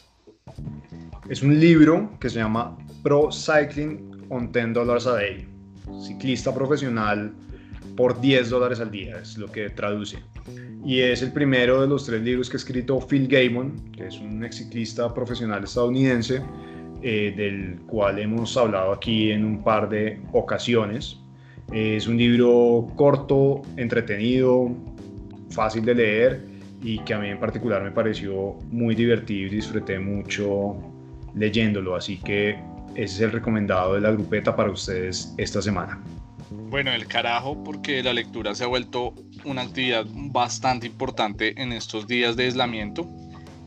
Es 1.30 1.44
un 1.44 1.60
libro 1.60 2.18
que 2.20 2.32
se 2.32 2.40
llama 2.40 2.76
Pro 3.04 3.30
Cycling 3.32 4.26
on 4.30 4.52
10 4.52 4.74
Dollars 4.74 5.06
a 5.06 5.14
Day. 5.14 5.48
Ciclista 6.02 6.52
profesional 6.52 7.32
por 7.96 8.20
10 8.20 8.50
dólares 8.50 8.80
al 8.80 8.92
día, 8.92 9.20
es 9.20 9.38
lo 9.38 9.52
que 9.52 9.70
traduce. 9.70 10.18
Y 10.86 11.00
es 11.00 11.22
el 11.22 11.32
primero 11.32 11.82
de 11.82 11.88
los 11.88 12.06
tres 12.06 12.22
libros 12.22 12.50
que 12.50 12.58
ha 12.58 12.60
escrito 12.60 13.00
Phil 13.00 13.28
Gabon, 13.28 13.92
que 13.92 14.08
es 14.08 14.20
un 14.20 14.44
ex 14.44 14.58
ciclista 14.58 15.14
profesional 15.14 15.64
estadounidense, 15.64 16.42
eh, 17.02 17.34
del 17.36 17.80
cual 17.88 18.20
hemos 18.20 18.56
hablado 18.58 18.94
aquí 18.94 19.32
en 19.32 19.46
un 19.46 19.64
par 19.64 19.90
de 19.90 20.22
ocasiones. 20.32 21.20
Es 21.72 22.08
un 22.08 22.18
libro 22.18 22.88
corto, 22.96 23.62
entretenido, 23.78 24.72
fácil 25.50 25.86
de 25.86 25.96
leer 25.96 26.42
y 26.82 27.00
que 27.00 27.14
a 27.14 27.20
mí 27.20 27.30
en 27.30 27.40
particular 27.40 27.82
me 27.84 27.92
pareció 27.92 28.56
muy 28.70 28.96
divertido 28.96 29.48
y 29.48 29.56
disfruté 29.56 30.00
mucho 30.00 30.76
leyéndolo. 31.36 31.96
Así 31.96 32.18
que 32.18 32.52
ese 32.96 33.16
es 33.16 33.22
el 33.22 33.32
recomendado 33.32 33.96
de 33.96 34.02
la 34.02 34.12
grupeta 34.12 34.56
para 34.56 34.72
ustedes 34.72 35.34
esta 35.38 35.62
semana. 35.62 36.02
Bueno, 36.70 36.92
el 36.92 37.08
carajo, 37.08 37.64
porque 37.64 38.02
la 38.02 38.14
lectura 38.14 38.56
se 38.56 38.64
ha 38.64 38.68
vuelto 38.68 39.14
una 39.46 39.62
actividad 39.62 40.06
bastante 40.08 40.88
importante 40.88 41.62
en 41.62 41.72
estos 41.72 42.08
días 42.08 42.36
de 42.36 42.46
aislamiento. 42.46 43.08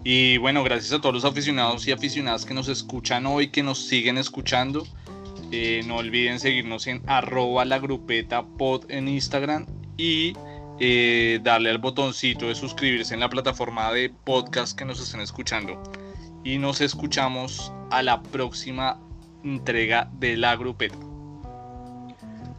Y 0.03 0.39
bueno, 0.39 0.63
gracias 0.63 0.93
a 0.93 1.01
todos 1.01 1.15
los 1.15 1.25
aficionados 1.25 1.87
y 1.87 1.93
aficionadas 1.93 2.45
que 2.45 2.55
nos 2.55 2.69
escuchan 2.69 3.27
hoy, 3.27 3.49
que 3.49 3.63
nos 3.63 3.87
siguen 3.87 4.19
escuchando. 4.19 4.87
Eh, 5.53 5.83
no 5.87 5.97
olviden 5.97 6.41
seguirnos 6.41 6.87
en 6.87 7.03
arroba 7.07 7.65
la 7.65 7.79
grupeta 7.79 8.45
pod 8.45 8.91
en 8.91 9.09
Instagram 9.09 9.67
y 9.97 10.33
eh, 10.81 11.41
darle 11.43 11.71
al 11.71 11.79
botoncito 11.79 12.49
de 12.49 12.55
suscribirse 12.55 13.15
en 13.15 13.21
la 13.21 13.29
plataforma 13.29 13.93
de 13.93 14.11
podcast 14.11 14.77
que 14.77 14.85
nos 14.85 15.01
estén 15.01 15.21
escuchando. 15.21 15.83
Y 16.45 16.59
nos 16.59 16.81
escuchamos 16.81 17.73
a 17.91 18.03
la 18.03 18.23
próxima 18.23 19.01
entrega 19.43 20.11
de 20.19 20.37
la 20.37 20.57
grupeta. 20.57 21.06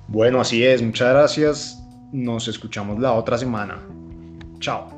Bueno, 0.08 0.40
así 0.40 0.64
es. 0.66 0.82
Muchas 0.82 1.10
gracias. 1.10 1.84
Nos 2.12 2.48
escuchamos 2.48 3.00
la 3.00 3.14
otra 3.14 3.38
semana. 3.38 3.80
Chao. 4.60 4.97